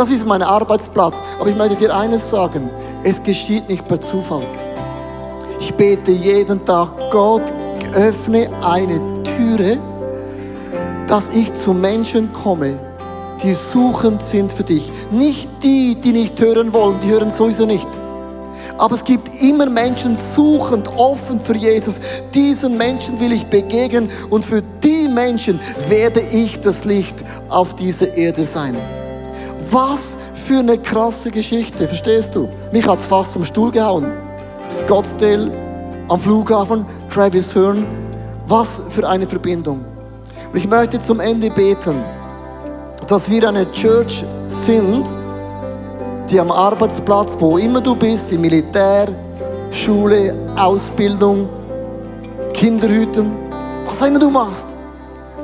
Das 0.00 0.08
ist 0.08 0.26
mein 0.26 0.40
Arbeitsplatz. 0.40 1.16
Aber 1.38 1.50
ich 1.50 1.56
möchte 1.56 1.76
dir 1.76 1.94
eines 1.94 2.30
sagen. 2.30 2.70
Es 3.04 3.22
geschieht 3.22 3.68
nicht 3.68 3.86
per 3.86 4.00
Zufall. 4.00 4.46
Ich 5.60 5.74
bete 5.74 6.10
jeden 6.10 6.64
Tag, 6.64 6.88
Gott, 7.10 7.42
öffne 7.92 8.48
eine 8.62 8.98
Türe, 9.22 9.76
dass 11.06 11.28
ich 11.34 11.52
zu 11.52 11.74
Menschen 11.74 12.32
komme, 12.32 12.78
die 13.42 13.52
suchend 13.52 14.22
sind 14.22 14.50
für 14.50 14.64
dich. 14.64 14.90
Nicht 15.10 15.50
die, 15.62 15.96
die 15.96 16.12
nicht 16.12 16.40
hören 16.40 16.72
wollen, 16.72 16.98
die 17.00 17.08
hören 17.08 17.30
sowieso 17.30 17.66
nicht. 17.66 17.88
Aber 18.78 18.94
es 18.94 19.04
gibt 19.04 19.28
immer 19.42 19.66
Menschen 19.66 20.16
suchend, 20.16 20.88
offen 20.96 21.38
für 21.42 21.54
Jesus. 21.54 21.96
Diesen 22.32 22.78
Menschen 22.78 23.20
will 23.20 23.32
ich 23.32 23.44
begegnen 23.44 24.08
und 24.30 24.46
für 24.46 24.62
die 24.82 25.08
Menschen 25.08 25.60
werde 25.90 26.20
ich 26.20 26.58
das 26.58 26.86
Licht 26.86 27.22
auf 27.50 27.76
dieser 27.76 28.16
Erde 28.16 28.44
sein. 28.44 28.78
Was 29.70 30.16
für 30.34 30.58
eine 30.58 30.78
krasse 30.78 31.30
Geschichte, 31.30 31.86
verstehst 31.86 32.34
du? 32.34 32.48
Mich 32.72 32.84
hat 32.88 32.98
es 32.98 33.06
fast 33.06 33.32
zum 33.32 33.44
Stuhl 33.44 33.70
gehauen. 33.70 34.10
Scottsdale 34.68 35.52
am 36.08 36.18
Flughafen, 36.18 36.84
Travis 37.08 37.54
Hearn. 37.54 37.86
Was 38.48 38.80
für 38.88 39.08
eine 39.08 39.28
Verbindung. 39.28 39.84
Und 40.52 40.58
ich 40.58 40.66
möchte 40.66 40.98
zum 40.98 41.20
Ende 41.20 41.50
beten, 41.50 42.02
dass 43.06 43.30
wir 43.30 43.48
eine 43.48 43.70
Church 43.70 44.24
sind, 44.48 45.04
die 46.28 46.40
am 46.40 46.50
Arbeitsplatz, 46.50 47.36
wo 47.38 47.56
immer 47.56 47.80
du 47.80 47.94
bist, 47.94 48.32
im 48.32 48.40
Militär, 48.40 49.06
Schule, 49.70 50.34
Ausbildung, 50.56 51.48
Kinderhüten, 52.54 53.30
was 53.86 54.02
auch 54.02 54.06
immer 54.06 54.18
du 54.18 54.30
machst, 54.30 54.76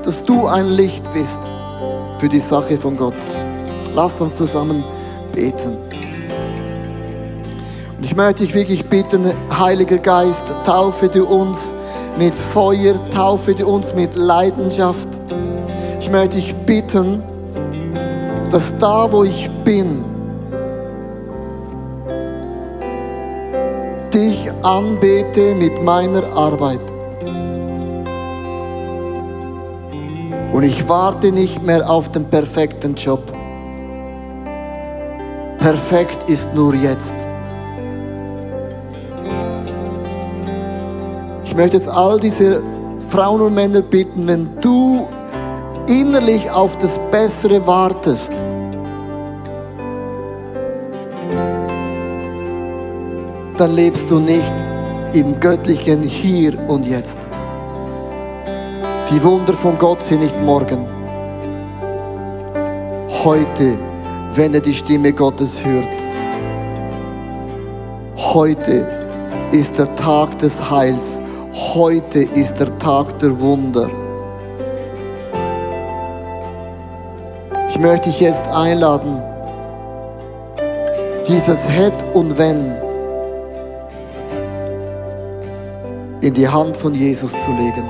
dass 0.02 0.24
du 0.24 0.48
ein 0.48 0.70
Licht 0.70 1.04
bist 1.12 1.40
für 2.18 2.28
die 2.28 2.40
Sache 2.40 2.76
von 2.76 2.96
Gott. 2.96 3.14
Lass 3.96 4.20
uns 4.20 4.36
zusammen 4.36 4.84
beten. 5.32 5.74
Und 7.96 8.04
ich 8.04 8.14
möchte 8.14 8.44
dich 8.44 8.52
wirklich 8.52 8.84
bitten, 8.84 9.24
Heiliger 9.58 9.96
Geist, 9.96 10.54
taufe 10.66 11.08
du 11.08 11.24
uns 11.24 11.72
mit 12.18 12.38
Feuer, 12.38 12.94
taufe 13.08 13.54
du 13.54 13.66
uns 13.66 13.94
mit 13.94 14.14
Leidenschaft. 14.14 15.08
Ich 15.98 16.10
möchte 16.10 16.36
dich 16.36 16.54
bitten, 16.66 17.22
dass 18.50 18.76
da, 18.78 19.10
wo 19.10 19.24
ich 19.24 19.48
bin, 19.64 20.04
dich 24.12 24.52
anbete 24.62 25.54
mit 25.54 25.82
meiner 25.82 26.22
Arbeit. 26.36 26.80
Und 30.52 30.64
ich 30.64 30.86
warte 30.86 31.32
nicht 31.32 31.62
mehr 31.62 31.88
auf 31.88 32.10
den 32.10 32.26
perfekten 32.26 32.94
Job. 32.94 33.22
Perfekt 35.66 36.30
ist 36.30 36.54
nur 36.54 36.76
jetzt. 36.76 37.16
Ich 41.42 41.56
möchte 41.56 41.78
jetzt 41.78 41.88
all 41.88 42.20
diese 42.20 42.62
Frauen 43.10 43.40
und 43.40 43.56
Männer 43.56 43.82
bitten, 43.82 44.28
wenn 44.28 44.48
du 44.60 45.08
innerlich 45.88 46.48
auf 46.52 46.78
das 46.78 46.96
Bessere 47.10 47.66
wartest, 47.66 48.30
dann 53.58 53.72
lebst 53.72 54.08
du 54.08 54.20
nicht 54.20 54.54
im 55.14 55.40
göttlichen 55.40 56.00
Hier 56.04 56.56
und 56.68 56.86
Jetzt. 56.86 57.18
Die 59.10 59.20
Wunder 59.20 59.54
von 59.54 59.76
Gott 59.78 60.00
sind 60.00 60.20
nicht 60.20 60.40
morgen. 60.44 60.86
Heute, 63.24 63.85
wenn 64.36 64.52
er 64.52 64.60
die 64.60 64.74
Stimme 64.74 65.12
Gottes 65.12 65.64
hört. 65.64 65.88
Heute 68.16 68.86
ist 69.50 69.78
der 69.78 69.94
Tag 69.96 70.38
des 70.38 70.70
Heils. 70.70 71.22
Heute 71.74 72.20
ist 72.20 72.60
der 72.60 72.78
Tag 72.78 73.18
der 73.18 73.38
Wunder. 73.40 73.88
Ich 77.70 77.78
möchte 77.78 78.10
dich 78.10 78.20
jetzt 78.20 78.46
einladen, 78.48 79.22
dieses 81.26 81.66
Hätt 81.68 82.04
und 82.12 82.36
Wenn 82.36 82.74
in 86.20 86.34
die 86.34 86.48
Hand 86.48 86.76
von 86.76 86.94
Jesus 86.94 87.30
zu 87.30 87.50
legen. 87.52 87.88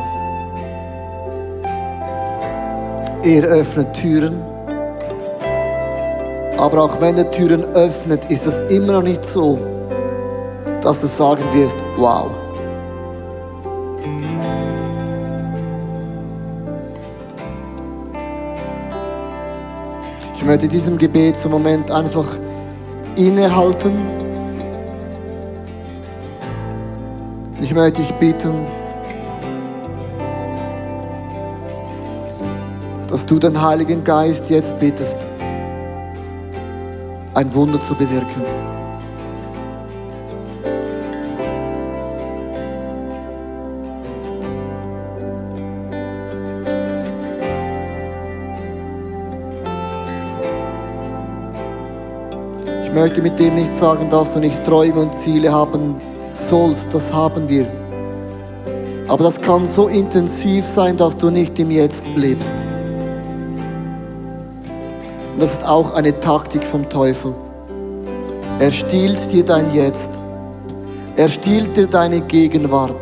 Er 3.22 3.42
öffnet 3.44 3.92
Türen, 3.94 4.40
aber 6.58 6.82
auch 6.82 7.00
wenn 7.00 7.18
er 7.18 7.30
Türen 7.30 7.64
öffnet, 7.74 8.24
ist 8.30 8.46
es 8.46 8.70
immer 8.70 8.94
noch 8.94 9.02
nicht 9.02 9.24
so, 9.24 9.58
dass 10.80 11.00
du 11.00 11.06
sagen 11.06 11.42
wirst, 11.52 11.76
wow. 11.96 12.30
Ich 20.34 20.44
möchte 20.44 20.68
diesem 20.68 20.96
Gebet 20.96 21.36
zum 21.36 21.50
Moment 21.50 21.90
einfach 21.90 22.26
innehalten. 23.16 23.92
Ich 27.60 27.74
möchte 27.74 28.00
dich 28.00 28.12
bitten, 28.14 28.54
dass 33.08 33.26
du 33.26 33.38
den 33.38 33.60
Heiligen 33.60 34.04
Geist 34.04 34.48
jetzt 34.50 34.78
bittest, 34.78 35.25
ein 37.36 37.52
Wunder 37.54 37.78
zu 37.78 37.94
bewirken. 37.94 38.42
Ich 52.82 52.92
möchte 52.92 53.20
mit 53.20 53.38
dem 53.38 53.54
nicht 53.54 53.74
sagen, 53.74 54.08
dass 54.08 54.32
du 54.32 54.40
nicht 54.40 54.64
Träume 54.64 55.00
und 55.00 55.14
Ziele 55.14 55.52
haben 55.52 55.96
sollst, 56.32 56.86
das 56.94 57.12
haben 57.12 57.46
wir. 57.50 57.66
Aber 59.08 59.24
das 59.24 59.38
kann 59.38 59.66
so 59.66 59.88
intensiv 59.88 60.64
sein, 60.64 60.96
dass 60.96 61.14
du 61.18 61.28
nicht 61.28 61.58
im 61.58 61.70
Jetzt 61.70 62.06
lebst. 62.16 62.65
Auch 65.68 65.94
eine 65.94 66.18
Taktik 66.20 66.64
vom 66.64 66.88
Teufel. 66.88 67.34
Er 68.58 68.70
stiehlt 68.70 69.30
dir 69.32 69.44
dein 69.44 69.72
Jetzt. 69.74 70.10
Er 71.16 71.28
stiehlt 71.28 71.76
dir 71.76 71.86
deine 71.86 72.20
Gegenwart. 72.20 72.96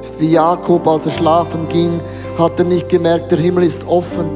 Ist 0.00 0.20
wie 0.20 0.32
Jakob, 0.32 0.86
als 0.86 1.06
er 1.06 1.12
schlafen 1.12 1.68
ging, 1.68 2.00
hat 2.38 2.58
er 2.58 2.64
nicht 2.64 2.88
gemerkt, 2.88 3.30
der 3.30 3.38
Himmel 3.38 3.64
ist 3.64 3.86
offen, 3.86 4.30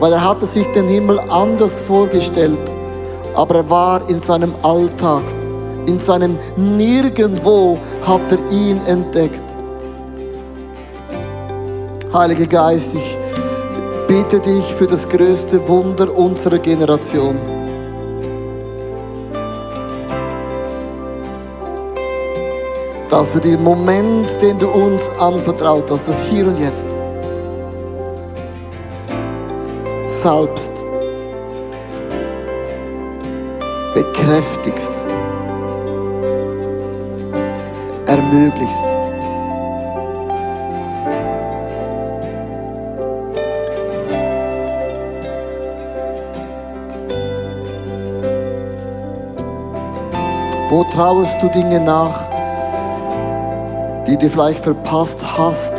weil 0.00 0.12
er 0.12 0.24
hatte 0.24 0.46
sich 0.46 0.66
den 0.72 0.88
Himmel 0.88 1.18
anders 1.30 1.80
vorgestellt. 1.80 2.74
Aber 3.34 3.56
er 3.56 3.70
war 3.70 4.08
in 4.08 4.20
seinem 4.20 4.54
Alltag, 4.62 5.22
in 5.86 5.98
seinem 5.98 6.38
Nirgendwo 6.56 7.78
hat 8.06 8.20
er 8.30 8.38
ihn 8.50 8.80
entdeckt. 8.86 9.42
Heiliger 12.12 12.46
Geist, 12.46 12.94
ich 12.94 13.13
bitte 14.14 14.38
dich 14.38 14.72
für 14.74 14.86
das 14.86 15.08
größte 15.08 15.66
Wunder 15.66 16.16
unserer 16.16 16.58
Generation. 16.58 17.36
Dass 23.10 23.34
wir 23.34 23.40
den 23.40 23.64
Moment, 23.64 24.40
den 24.40 24.56
du 24.60 24.68
uns 24.68 25.02
anvertraut 25.18 25.90
hast, 25.90 26.06
das 26.06 26.22
Hier 26.30 26.46
und 26.46 26.56
Jetzt, 26.60 26.86
salbst, 30.22 30.74
bekräftigst, 33.94 34.92
ermöglichst. 38.06 38.93
Wo 50.74 50.82
trauerst 50.82 51.40
du 51.40 51.48
Dinge 51.50 51.78
nach, 51.78 52.28
die 54.08 54.16
du 54.16 54.28
vielleicht 54.28 54.58
verpasst 54.58 55.24
hast? 55.38 55.72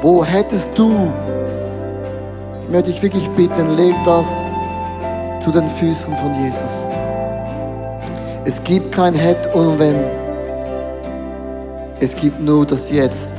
Wo 0.00 0.24
hättest 0.24 0.70
du, 0.78 1.10
ich 2.62 2.70
möchte 2.70 2.92
dich 2.92 3.02
wirklich 3.02 3.28
bitten, 3.30 3.74
leg 3.76 3.96
das 4.04 4.28
zu 5.40 5.50
den 5.50 5.66
Füßen 5.66 6.14
von 6.14 6.32
Jesus. 6.44 6.88
Es 8.44 8.62
gibt 8.62 8.92
kein 8.92 9.14
Hätt 9.14 9.52
und 9.52 9.76
Wenn. 9.80 10.04
Es 11.98 12.14
gibt 12.14 12.38
nur 12.38 12.64
das 12.64 12.88
Jetzt. 12.88 13.33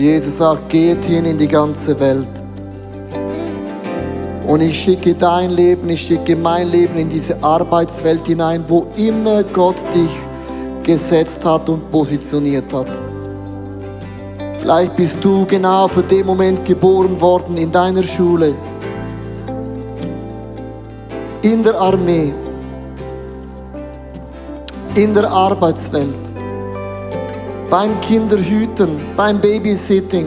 Jesus 0.00 0.38
sagt, 0.38 0.70
geht 0.70 1.04
hin 1.04 1.26
in 1.26 1.36
die 1.36 1.46
ganze 1.46 2.00
Welt 2.00 2.26
Und 4.46 4.62
ich 4.62 4.82
schicke 4.82 5.14
dein 5.14 5.50
Leben, 5.50 5.90
ich 5.90 6.00
schicke 6.00 6.34
mein 6.34 6.70
Leben 6.70 6.96
in 6.96 7.10
diese 7.10 7.36
Arbeitswelt 7.44 8.26
hinein, 8.26 8.64
wo 8.66 8.86
immer 8.96 9.42
Gott 9.42 9.76
dich 9.94 10.10
gesetzt 10.82 11.44
hat 11.44 11.68
und 11.68 11.90
positioniert 11.90 12.72
hat. 12.72 12.88
Vielleicht 14.58 14.96
bist 14.96 15.18
du 15.22 15.44
genau 15.44 15.86
für 15.86 16.02
den 16.02 16.24
Moment 16.24 16.64
geboren 16.64 17.20
worden 17.20 17.58
in 17.58 17.70
deiner 17.70 18.02
Schule, 18.02 18.54
in 21.42 21.62
der 21.62 21.78
Armee, 21.78 22.32
in 24.94 25.12
der 25.12 25.30
Arbeitswelt, 25.30 26.29
beim 27.70 28.00
Kinderhüten, 28.00 29.00
beim 29.16 29.40
Babysitting, 29.40 30.26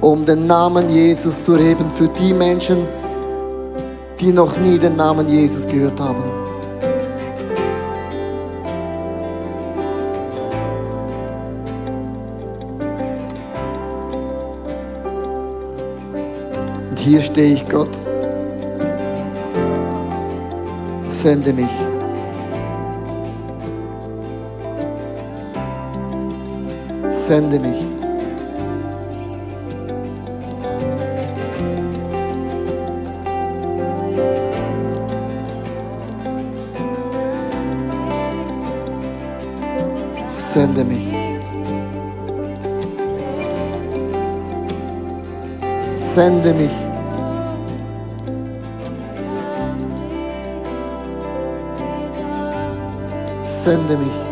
um 0.00 0.26
den 0.26 0.48
Namen 0.48 0.90
Jesus 0.90 1.44
zu 1.44 1.52
reden 1.52 1.88
für 1.90 2.08
die 2.08 2.32
Menschen, 2.32 2.78
die 4.18 4.32
noch 4.32 4.58
nie 4.58 4.78
den 4.78 4.96
Namen 4.96 5.28
Jesus 5.28 5.64
gehört 5.64 6.00
haben. 6.00 6.24
Und 16.90 16.98
hier 16.98 17.20
stehe 17.20 17.54
ich, 17.54 17.68
Gott. 17.68 17.96
Sende 21.06 21.52
mich. 21.52 21.97
Sende 27.28 27.58
mich. 27.60 27.84
Sende 40.54 40.84
mich. 40.86 41.12
Sende 46.14 46.54
mich. 46.54 46.72
Sende 53.42 53.98
mich. 53.98 54.27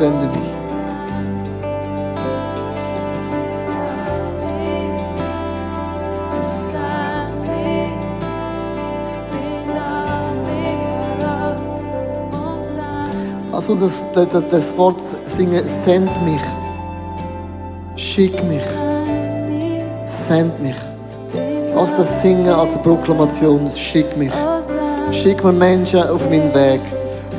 Sende 0.00 0.28
mich. 0.28 0.38
Lass 13.52 13.68
uns 13.68 13.80
das, 14.14 14.28
das, 14.30 14.48
das 14.48 14.78
Wort 14.78 14.96
singen, 15.36 15.62
send 15.84 16.10
mich. 16.24 16.40
Schick 17.96 18.32
mich. 18.44 18.62
Send 20.06 20.62
mich. 20.62 20.76
Lass 21.74 21.94
das 21.94 22.22
singen 22.22 22.48
als 22.48 22.72
Proklamation, 22.82 23.70
schick 23.72 24.16
mich. 24.16 24.32
Schick 25.12 25.44
mir 25.44 25.52
Menschen 25.52 26.02
auf 26.04 26.24
meinen 26.30 26.54
Weg, 26.54 26.80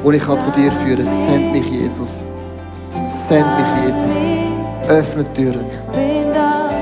wo 0.03 0.11
ich 0.11 0.21
kann 0.23 0.39
zu 0.39 0.51
dir 0.51 0.71
führen 0.71 1.05
kann. 1.05 1.27
Send 1.27 1.53
mich, 1.53 1.67
Jesus. 1.67 2.30
Send 3.31 3.47
mich, 3.57 3.85
Jesus. 3.85 4.89
Öffne 4.89 5.23
Türen. 5.33 5.65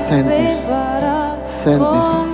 Send 0.08 0.26
mich. 0.26 0.48
Send 1.46 1.80
mich. 1.80 2.29